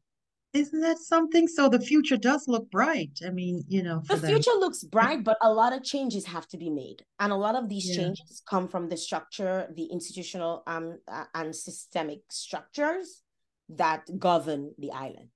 Isn't 0.53 0.81
that 0.81 0.99
something? 0.99 1.47
So 1.47 1.69
the 1.69 1.79
future 1.79 2.17
does 2.17 2.49
look 2.49 2.69
bright. 2.71 3.13
I 3.25 3.31
mean, 3.31 3.63
you 3.69 3.85
know, 3.85 4.03
the 4.09 4.17
them. 4.17 4.31
future 4.31 4.59
looks 4.59 4.83
bright, 4.83 5.23
but 5.23 5.37
a 5.43 5.53
lot 5.53 5.73
of 5.73 5.85
changes 5.85 6.27
have 6.27 6.49
to 6.49 6.57
be 6.57 6.71
made, 6.71 7.05
and 7.21 7.33
a 7.33 7.37
lot 7.37 7.55
of 7.55 7.69
these 7.69 7.89
yeah. 7.89 8.03
changes 8.03 8.43
come 8.49 8.67
from 8.67 8.89
the 8.89 8.97
structure, 8.97 9.73
the 9.77 9.85
institutional 9.85 10.65
um 10.67 10.99
uh, 11.07 11.25
and 11.35 11.55
systemic 11.55 12.21
structures 12.31 13.23
that 13.69 14.03
govern 14.19 14.73
the 14.79 14.91
island. 14.91 15.29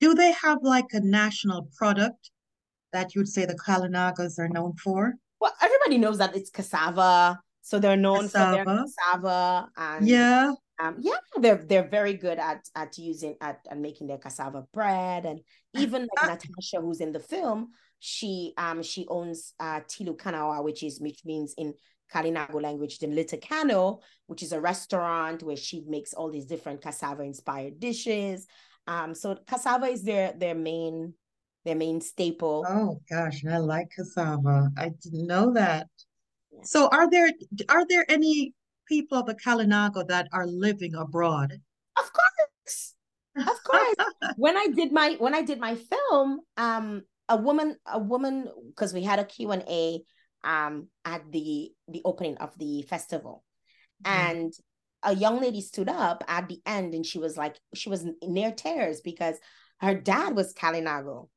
Do 0.00 0.14
they 0.14 0.32
have 0.32 0.58
like 0.62 0.86
a 0.92 1.00
national 1.00 1.68
product 1.76 2.30
that 2.94 3.14
you'd 3.14 3.28
say 3.28 3.44
the 3.44 3.54
Kalinagos 3.54 4.38
are 4.38 4.48
known 4.48 4.74
for? 4.82 5.14
Well, 5.40 5.52
everybody 5.60 5.98
knows 5.98 6.18
that 6.18 6.34
it's 6.34 6.48
cassava, 6.48 7.38
so 7.64 7.78
they're 7.78 7.96
known 7.96 8.24
cassava. 8.24 8.58
for 8.58 8.64
their 8.64 8.84
cassava 8.84 9.68
and 9.76 10.06
yeah 10.06 10.52
um, 10.80 10.96
yeah, 10.98 11.18
they're 11.36 11.64
they're 11.68 11.88
very 11.88 12.14
good 12.14 12.38
at 12.38 12.68
at 12.74 12.98
using 12.98 13.36
at, 13.40 13.60
at 13.70 13.78
making 13.78 14.08
their 14.08 14.18
cassava 14.18 14.66
bread, 14.72 15.24
and 15.24 15.40
even 15.74 16.08
like 16.16 16.42
Natasha, 16.42 16.80
who's 16.80 17.00
in 17.00 17.12
the 17.12 17.20
film, 17.20 17.70
she 18.00 18.54
um 18.58 18.82
she 18.82 19.06
owns 19.08 19.54
uh 19.60 19.80
Tilu 19.88 20.16
Kanawa, 20.16 20.64
which 20.64 20.82
is 20.82 21.00
which 21.00 21.20
means 21.24 21.54
in 21.56 21.74
Kalinago 22.12 22.60
language, 22.60 22.98
the 22.98 23.06
Litakano, 23.06 24.00
which 24.26 24.42
is 24.42 24.52
a 24.52 24.60
restaurant 24.60 25.42
where 25.42 25.56
she 25.56 25.84
makes 25.86 26.12
all 26.12 26.30
these 26.30 26.46
different 26.46 26.82
cassava 26.82 27.22
inspired 27.22 27.78
dishes. 27.78 28.46
Um, 28.86 29.14
so 29.14 29.36
cassava 29.46 29.86
is 29.86 30.02
their 30.02 30.32
their 30.32 30.56
main 30.56 31.14
their 31.64 31.76
main 31.76 32.00
staple. 32.00 32.64
Oh 32.68 33.00
gosh, 33.08 33.44
I 33.48 33.58
like 33.58 33.90
cassava. 33.94 34.70
I 34.76 34.90
didn't 35.02 35.26
know 35.26 35.52
that. 35.54 35.86
So 36.62 36.88
are 36.88 37.10
there 37.10 37.30
are 37.68 37.86
there 37.86 38.04
any 38.08 38.54
people 38.86 39.18
of 39.18 39.26
the 39.26 39.34
Kalinago 39.34 40.06
that 40.08 40.28
are 40.32 40.46
living 40.46 40.94
abroad? 40.94 41.52
Of 41.96 42.10
course. 42.12 42.94
Of 43.36 43.64
course. 43.64 43.94
when 44.36 44.56
I 44.56 44.68
did 44.68 44.92
my 44.92 45.16
when 45.18 45.34
I 45.34 45.42
did 45.42 45.58
my 45.58 45.76
film, 45.76 46.40
um 46.56 47.02
a 47.28 47.36
woman 47.36 47.76
a 47.86 47.98
woman 47.98 48.48
because 48.68 48.92
we 48.92 49.02
had 49.02 49.18
a 49.18 49.24
Q&A 49.24 50.00
um 50.44 50.88
at 51.04 51.22
the 51.30 51.70
the 51.88 52.02
opening 52.04 52.36
of 52.38 52.56
the 52.58 52.82
festival. 52.82 53.44
Mm-hmm. 54.04 54.30
And 54.30 54.52
a 55.02 55.14
young 55.14 55.40
lady 55.40 55.60
stood 55.60 55.88
up 55.88 56.24
at 56.28 56.48
the 56.48 56.60
end 56.64 56.94
and 56.94 57.04
she 57.04 57.18
was 57.18 57.36
like 57.36 57.58
she 57.74 57.88
was 57.88 58.06
near 58.22 58.52
tears 58.52 59.00
because 59.02 59.36
her 59.80 59.94
dad 59.94 60.34
was 60.34 60.54
Kalinago. 60.54 61.28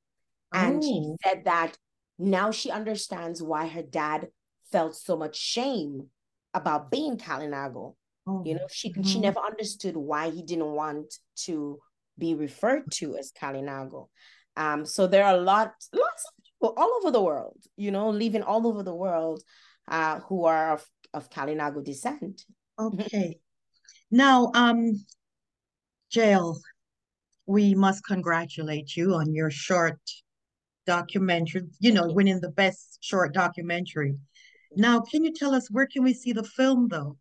And 0.54 0.78
oh. 0.78 0.82
she 0.82 1.16
said 1.24 1.44
that 1.46 1.78
now 2.18 2.52
she 2.52 2.72
understands 2.72 3.44
why 3.44 3.68
her 3.68 3.84
dad 3.84 4.28
felt 4.72 4.96
so 4.96 5.18
much 5.18 5.38
shame 5.38 6.08
about 6.54 6.92
being 6.92 7.18
Kalinago. 7.18 7.96
Oh. 8.28 8.44
You 8.46 8.56
know, 8.56 8.68
she 8.70 8.92
mm-hmm. 8.92 9.04
she 9.04 9.20
never 9.20 9.40
understood 9.40 9.96
why 9.96 10.30
he 10.30 10.44
didn't 10.44 10.72
want 10.72 11.14
to 11.46 11.80
be 12.18 12.34
referred 12.34 12.92
to 12.92 13.16
as 13.16 13.32
Kalinago. 13.32 14.08
Um, 14.56 14.86
so 14.86 15.06
there 15.06 15.24
are 15.24 15.36
a 15.36 15.42
lot, 15.42 15.74
lots 15.94 16.26
of 16.26 16.44
people 16.44 16.74
all 16.78 17.00
over 17.00 17.12
the 17.12 17.22
world, 17.22 17.60
you 17.76 17.92
know, 17.92 18.10
living 18.10 18.42
all 18.42 18.66
over 18.66 18.82
the 18.82 18.96
world, 18.96 19.44
uh, 19.88 20.20
who 20.22 20.46
are 20.46 20.74
of, 20.74 20.86
of 21.14 21.30
Kalinago 21.30 21.84
descent. 21.84 22.44
Okay. 22.80 23.40
now, 24.12 24.52
um, 24.56 25.06
Jael, 26.12 26.60
we 27.46 27.76
must 27.76 28.04
congratulate 28.04 28.96
you 28.96 29.14
on 29.14 29.34
your 29.34 29.52
short 29.52 30.00
documentary, 30.88 31.64
you 31.80 31.92
know, 31.92 32.12
winning 32.12 32.42
the 32.42 32.50
best 32.50 32.98
short 33.02 33.34
documentary. 33.34 34.16
Now, 34.78 35.00
can 35.02 35.24
you 35.24 35.34
tell 35.34 35.54
us 35.54 35.70
where 35.70 35.88
can 35.88 36.04
we 36.04 36.14
see 36.14 36.34
the 36.34 36.44
film 36.44 36.88
though? 36.88 37.18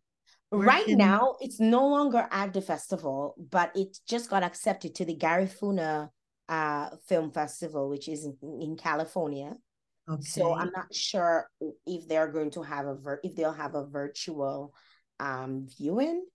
Where 0.49 0.67
right 0.67 0.85
can... 0.85 0.97
now, 0.97 1.35
it's 1.41 1.59
no 1.59 1.87
longer 1.87 2.27
at 2.31 2.53
the 2.53 2.61
festival, 2.61 3.35
but 3.37 3.71
it 3.75 3.97
just 4.07 4.29
got 4.29 4.43
accepted 4.43 4.95
to 4.95 5.05
the 5.05 5.15
Garifuna 5.15 6.09
uh, 6.47 6.89
Film 7.07 7.31
Festival, 7.31 7.89
which 7.89 8.07
is 8.07 8.25
in, 8.25 8.37
in 8.61 8.77
California. 8.77 9.53
Okay. 10.09 10.21
So 10.21 10.53
I'm 10.53 10.71
not 10.73 10.93
sure 10.93 11.49
if 11.85 12.07
they're 12.07 12.31
going 12.31 12.51
to 12.51 12.61
have 12.61 12.85
a 12.85 12.95
ver- 12.95 13.19
if 13.23 13.35
they'll 13.35 13.51
have 13.51 13.75
a 13.75 13.85
virtual 13.85 14.73
um, 15.19 15.67
viewing. 15.77 16.25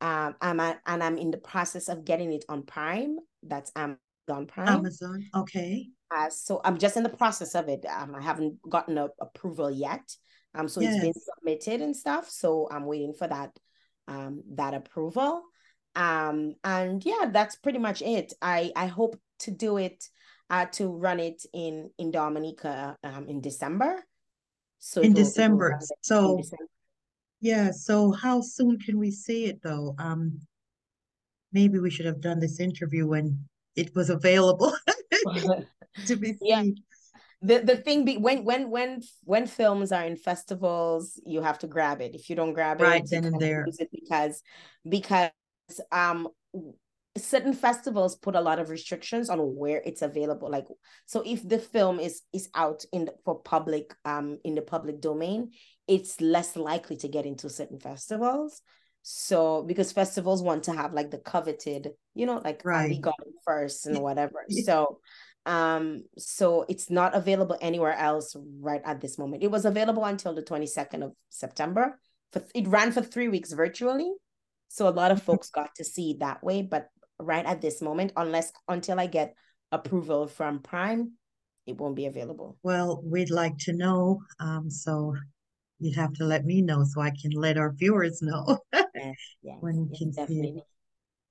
Um, 0.00 0.36
I'm 0.40 0.60
at, 0.60 0.80
and 0.86 1.02
I'm 1.02 1.18
in 1.18 1.30
the 1.30 1.36
process 1.36 1.88
of 1.88 2.06
getting 2.06 2.32
it 2.32 2.46
on 2.48 2.62
Prime. 2.62 3.18
That's 3.42 3.70
Amazon 3.76 4.46
Prime. 4.46 4.68
Amazon, 4.68 5.26
okay. 5.34 5.88
Uh, 6.10 6.30
so 6.30 6.62
I'm 6.64 6.78
just 6.78 6.96
in 6.96 7.02
the 7.02 7.10
process 7.10 7.54
of 7.54 7.68
it. 7.68 7.84
Um, 7.84 8.14
I 8.14 8.22
haven't 8.22 8.58
gotten 8.68 8.96
a 8.96 9.08
approval 9.20 9.70
yet. 9.70 10.16
Um, 10.54 10.68
so 10.68 10.80
yes. 10.80 10.94
it's 10.94 11.04
been 11.04 11.22
submitted 11.36 11.80
and 11.80 11.96
stuff. 11.96 12.28
So 12.28 12.68
I'm 12.70 12.86
waiting 12.86 13.14
for 13.14 13.28
that 13.28 13.56
um 14.08 14.42
that 14.54 14.74
approval. 14.74 15.42
Um, 15.94 16.54
and 16.62 17.04
yeah, 17.04 17.30
that's 17.32 17.56
pretty 17.56 17.78
much 17.78 18.02
it. 18.02 18.32
I 18.40 18.72
I 18.76 18.86
hope 18.86 19.18
to 19.40 19.50
do 19.50 19.76
it 19.76 20.04
uh 20.48 20.66
to 20.66 20.88
run 20.88 21.20
it 21.20 21.42
in 21.52 21.90
in 21.98 22.10
Dominica 22.10 22.96
um 23.04 23.28
in 23.28 23.40
December. 23.40 24.04
So 24.78 25.02
in 25.02 25.12
December. 25.12 25.78
so 26.02 26.32
in 26.32 26.36
December. 26.38 26.64
yeah, 27.40 27.70
so 27.70 28.12
how 28.12 28.40
soon 28.40 28.78
can 28.78 28.98
we 28.98 29.10
see 29.10 29.46
it 29.46 29.60
though? 29.62 29.94
Um 29.98 30.40
maybe 31.52 31.78
we 31.78 31.90
should 31.90 32.06
have 32.06 32.20
done 32.20 32.40
this 32.40 32.60
interview 32.60 33.06
when 33.06 33.44
it 33.76 33.94
was 33.94 34.10
available. 34.10 34.72
to 36.06 36.16
be 36.16 36.36
yeah. 36.40 36.64
The 37.42 37.60
the 37.60 37.76
thing 37.76 38.04
be 38.04 38.18
when 38.18 38.44
when 38.44 38.70
when 38.70 39.02
when 39.24 39.46
films 39.46 39.92
are 39.92 40.04
in 40.04 40.16
festivals, 40.16 41.20
you 41.24 41.40
have 41.40 41.58
to 41.60 41.66
grab 41.66 42.00
it. 42.00 42.14
If 42.14 42.28
you 42.28 42.36
don't 42.36 42.52
grab 42.52 42.80
it, 42.80 42.84
right 42.84 43.08
then 43.10 43.24
and 43.24 43.40
there, 43.40 43.66
because 43.90 44.42
because 44.86 45.30
um 45.90 46.28
certain 47.16 47.52
festivals 47.52 48.16
put 48.16 48.36
a 48.36 48.40
lot 48.40 48.58
of 48.58 48.70
restrictions 48.70 49.28
on 49.30 49.38
where 49.38 49.82
it's 49.84 50.02
available. 50.02 50.50
Like 50.50 50.66
so 51.06 51.22
if 51.24 51.46
the 51.46 51.58
film 51.58 51.98
is 51.98 52.22
is 52.32 52.48
out 52.54 52.84
in 52.92 53.06
the, 53.06 53.14
for 53.24 53.40
public 53.40 53.94
um 54.04 54.38
in 54.44 54.54
the 54.54 54.62
public 54.62 55.00
domain 55.00 55.52
it's 55.88 56.20
less 56.20 56.54
likely 56.54 56.96
to 56.96 57.08
get 57.08 57.26
into 57.26 57.48
certain 57.48 57.80
festivals. 57.80 58.62
So 59.02 59.62
because 59.62 59.92
festivals 59.92 60.42
want 60.42 60.64
to 60.64 60.72
have 60.72 60.92
like 60.92 61.10
the 61.10 61.18
coveted 61.18 61.90
you 62.14 62.26
know 62.26 62.40
like 62.44 62.62
right. 62.64 62.90
we 62.90 63.00
got 63.00 63.16
it 63.26 63.34
first 63.44 63.86
and 63.86 64.00
whatever. 64.02 64.44
So 64.48 65.00
um 65.46 66.04
so 66.18 66.66
it's 66.68 66.90
not 66.90 67.14
available 67.14 67.56
anywhere 67.60 67.94
else 67.94 68.36
right 68.60 68.82
at 68.84 69.00
this 69.00 69.18
moment. 69.18 69.42
It 69.42 69.50
was 69.50 69.64
available 69.64 70.04
until 70.04 70.34
the 70.34 70.42
22nd 70.42 71.02
of 71.02 71.12
september. 71.30 71.98
For 72.32 72.44
it 72.54 72.68
ran 72.68 72.92
for 72.92 73.02
three 73.02 73.28
weeks 73.28 73.52
virtually. 73.52 74.12
So 74.68 74.86
a 74.86 74.90
lot 74.90 75.10
of 75.10 75.22
folks 75.22 75.50
got 75.54 75.74
to 75.76 75.84
see 75.84 76.16
that 76.20 76.42
way 76.44 76.62
but 76.62 76.88
right 77.18 77.44
at 77.46 77.60
this 77.60 77.82
moment 77.82 78.12
unless 78.16 78.52
until 78.68 78.98
i 78.98 79.06
get 79.06 79.34
approval 79.72 80.26
from 80.26 80.60
prime 80.60 81.12
it 81.66 81.76
won't 81.76 81.96
be 81.96 82.06
available. 82.06 82.56
Well 82.62 83.00
we'd 83.04 83.30
like 83.30 83.56
to 83.60 83.72
know 83.72 84.20
um 84.40 84.70
so 84.70 85.14
you'd 85.78 85.96
have 85.96 86.12
to 86.14 86.24
let 86.24 86.44
me 86.44 86.60
know 86.62 86.84
so 86.84 87.00
i 87.00 87.10
can 87.10 87.30
let 87.32 87.56
our 87.56 87.72
viewers 87.72 88.20
know. 88.22 88.58
Yes, 88.94 89.14
yes, 89.42 89.56
when 89.60 89.76
we 89.88 89.88
yes, 89.92 89.98
can 89.98 90.10
definitely. 90.10 90.52
see 90.52 90.58
it. 90.58 90.64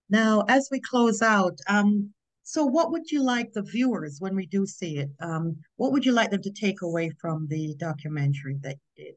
now 0.10 0.43
as 0.48 0.69
we 0.72 0.80
close 0.80 1.22
out 1.22 1.58
um 1.67 2.13
so, 2.49 2.65
what 2.65 2.91
would 2.91 3.12
you 3.12 3.21
like 3.21 3.53
the 3.53 3.62
viewers 3.62 4.19
when 4.19 4.35
we 4.35 4.47
do 4.47 4.65
see 4.65 4.97
it? 4.97 5.12
Um, 5.19 5.57
what 5.75 5.91
would 5.91 6.03
you 6.03 6.13
like 6.13 6.31
them 6.31 6.41
to 6.41 6.51
take 6.51 6.81
away 6.81 7.12
from 7.21 7.45
the 7.47 7.75
documentary 7.77 8.57
that 8.62 8.75
you 8.95 9.05
did? 9.05 9.13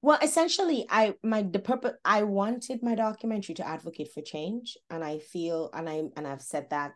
Well, 0.00 0.18
essentially, 0.22 0.86
I 0.88 1.16
my 1.22 1.42
the 1.42 1.58
purpose 1.58 1.92
I 2.02 2.22
wanted 2.22 2.82
my 2.82 2.94
documentary 2.94 3.54
to 3.56 3.68
advocate 3.68 4.10
for 4.14 4.22
change, 4.22 4.78
and 4.88 5.04
I 5.04 5.18
feel 5.18 5.68
and 5.74 5.86
I 5.86 6.04
and 6.16 6.26
I've 6.26 6.40
said 6.40 6.70
that 6.70 6.92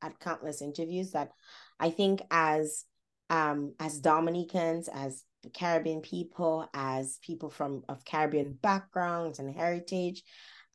at 0.00 0.20
countless 0.20 0.62
interviews 0.62 1.10
that 1.10 1.32
I 1.80 1.90
think 1.90 2.22
as 2.30 2.84
um 3.30 3.74
as 3.80 3.98
Dominicans, 3.98 4.86
as 4.86 5.24
Caribbean 5.54 6.02
people, 6.02 6.70
as 6.72 7.18
people 7.26 7.50
from 7.50 7.82
of 7.88 8.04
Caribbean 8.04 8.56
backgrounds 8.62 9.40
and 9.40 9.52
heritage, 9.52 10.22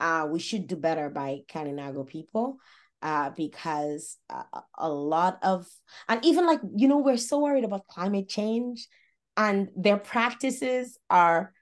uh, 0.01 0.27
we 0.29 0.39
should 0.39 0.67
do 0.67 0.75
better 0.75 1.09
by 1.09 1.43
Kalinago 1.47 2.05
people 2.05 2.57
uh, 3.03 3.29
because 3.31 4.17
uh, 4.29 4.61
a 4.77 4.89
lot 4.89 5.37
of, 5.43 5.67
and 6.07 6.23
even 6.23 6.47
like, 6.47 6.61
you 6.73 6.87
know, 6.87 6.97
we're 6.97 7.17
so 7.17 7.39
worried 7.39 7.65
about 7.65 7.85
climate 7.87 8.29
change 8.29 8.87
and 9.35 9.67
their 9.75 9.97
practices 9.97 10.97
are, 11.09 11.53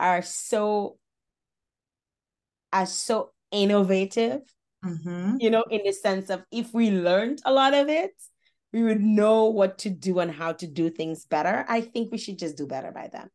are 0.00 0.22
so, 0.22 0.98
are 2.72 2.84
so 2.84 3.30
innovative, 3.52 4.40
mm-hmm. 4.84 5.36
you 5.38 5.50
know, 5.50 5.64
in 5.70 5.82
the 5.84 5.92
sense 5.92 6.30
of 6.30 6.42
if 6.50 6.74
we 6.74 6.90
learned 6.90 7.40
a 7.44 7.52
lot 7.52 7.74
of 7.74 7.88
it, 7.88 8.10
we 8.72 8.82
would 8.82 9.00
know 9.00 9.46
what 9.46 9.78
to 9.78 9.90
do 9.90 10.18
and 10.18 10.32
how 10.32 10.52
to 10.52 10.66
do 10.66 10.90
things 10.90 11.24
better. 11.24 11.64
I 11.68 11.80
think 11.80 12.10
we 12.10 12.18
should 12.18 12.38
just 12.38 12.56
do 12.56 12.66
better 12.66 12.90
by 12.90 13.08
them. 13.08 13.30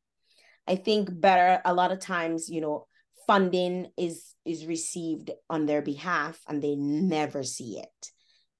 I 0.67 0.76
think 0.76 1.10
better 1.10 1.62
a 1.65 1.73
lot 1.73 1.91
of 1.91 1.99
times, 1.99 2.49
you 2.49 2.62
know, 2.62 2.88
funding 3.28 3.88
is 3.98 4.34
is 4.46 4.66
received 4.66 5.32
on 5.50 5.66
their 5.66 5.82
behalf 5.82 6.40
and 6.48 6.62
they 6.62 6.76
never 6.76 7.44
see 7.44 7.80
it 7.80 8.12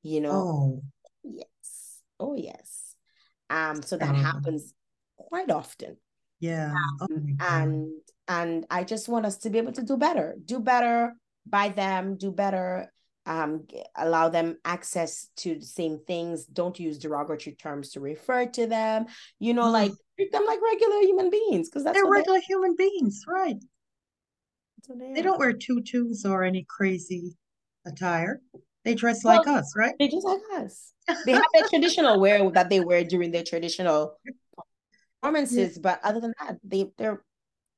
you 0.04 0.22
know? 0.22 0.32
Oh. 0.32 0.84
yes. 1.24 2.02
Oh 2.20 2.36
yes. 2.36 2.96
Um 3.50 3.82
so 3.82 3.98
that 3.98 4.16
happens 4.16 4.74
quite 5.18 5.50
often. 5.50 5.98
Yeah. 6.40 6.74
Um, 6.74 6.98
oh 7.02 7.46
and 7.50 7.92
and 8.28 8.66
i 8.70 8.86
just 8.86 9.10
want 9.10 9.26
us 9.26 9.38
to 9.38 9.50
be 9.50 9.58
able 9.58 9.74
to 9.74 9.84
do 9.84 9.98
better 9.98 10.36
do 10.46 10.62
better 10.62 11.14
by 11.46 11.68
them 11.68 12.16
do 12.16 12.32
better 12.32 12.90
um 13.26 13.68
allow 13.98 14.30
them 14.30 14.58
access 14.64 15.30
to 15.38 15.56
the 15.56 15.66
same 15.66 16.00
things. 16.06 16.46
Don't 16.46 16.80
use 16.80 17.00
derogatory 17.00 17.56
terms 17.56 17.92
to 17.92 18.02
refer 18.02 18.46
to 18.46 18.68
them. 18.68 19.06
You 19.40 19.54
know 19.54 19.68
oh. 19.68 19.72
like 19.72 19.92
treat 20.18 20.32
them 20.32 20.46
like 20.46 20.60
regular 20.62 21.02
human 21.02 21.30
beings 21.30 21.70
because 21.70 21.86
that's 21.86 21.98
they're 21.98 22.10
regular 22.10 22.40
they 22.40 22.46
human 22.46 22.76
beings 22.76 23.24
right 23.28 23.58
they 24.90 25.22
don't 25.22 25.40
wear 25.40 25.54
tutus 25.54 26.26
or 26.26 26.44
any 26.44 26.66
crazy 26.70 27.36
attire. 27.86 28.42
They 28.84 28.96
dress 28.96 29.24
well, 29.24 29.38
like 29.38 29.48
us, 29.48 29.74
right? 29.76 29.94
They 30.00 30.10
dress 30.10 30.24
like 30.24 30.42
us. 30.56 30.94
They 31.26 31.32
have 31.34 31.46
their 31.54 31.68
traditional 31.70 32.20
wear 32.20 32.50
that 32.52 32.70
they 32.70 32.80
wear 32.80 33.04
during 33.04 33.32
their 33.32 33.44
traditional 33.44 34.18
performances, 35.22 35.76
yeah. 35.76 35.82
but 35.82 36.00
other 36.04 36.20
than 36.20 36.34
that, 36.40 36.58
they 36.64 36.92
they're 36.98 37.24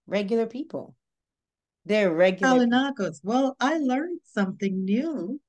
regular 0.08 0.46
people. 0.46 0.96
They're 1.86 2.12
regular. 2.12 2.68
Well, 3.24 3.56
I 3.60 3.78
learned 3.78 4.20
something 4.24 4.84
new. 4.84 5.39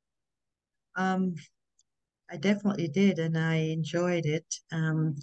Um, 0.95 1.35
I 2.31 2.37
definitely 2.37 2.89
did, 2.89 3.19
and 3.19 3.39
I 3.39 3.57
enjoyed 3.57 4.27
it. 4.27 4.55
Um, 4.73 5.17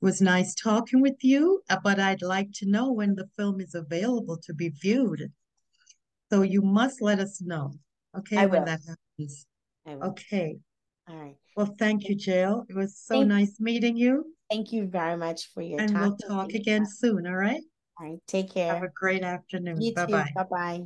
was 0.00 0.20
nice 0.20 0.54
talking 0.54 1.00
with 1.00 1.22
you, 1.22 1.62
but 1.82 2.00
I'd 2.00 2.22
like 2.22 2.50
to 2.54 2.66
know 2.66 2.92
when 2.92 3.14
the 3.14 3.28
film 3.36 3.60
is 3.60 3.74
available 3.74 4.38
to 4.38 4.54
be 4.54 4.70
viewed. 4.70 5.30
So 6.32 6.42
you 6.42 6.62
must 6.62 7.02
let 7.02 7.18
us 7.18 7.42
know, 7.42 7.72
okay, 8.16 8.36
I 8.38 8.46
when 8.46 8.60
will. 8.60 8.66
that 8.66 8.80
happens. 8.86 9.46
Okay. 9.86 10.58
All 11.08 11.16
right. 11.16 11.36
Well, 11.56 11.74
thank 11.78 12.08
you, 12.08 12.14
Jill. 12.14 12.64
It 12.68 12.76
was 12.76 12.96
so 12.96 13.14
Thank- 13.16 13.28
nice 13.28 13.58
meeting 13.58 13.96
you, 13.96 14.34
Thank 14.48 14.72
you 14.72 14.86
very 14.86 15.16
much 15.16 15.52
for 15.54 15.62
your 15.62 15.80
and 15.80 15.90
time. 15.90 16.00
we'll 16.02 16.16
talk 16.16 16.52
again 16.54 16.84
soon, 16.86 17.26
all 17.26 17.36
right? 17.36 17.62
All 18.00 18.06
right. 18.06 18.18
Take 18.26 18.52
care. 18.54 18.72
Have 18.74 18.82
a 18.82 18.88
great 18.94 19.22
afternoon. 19.22 19.80
You 19.80 19.90
too. 19.90 20.06
Bye-bye. 20.06 20.32
Bye 20.36 20.44
bye. 20.50 20.84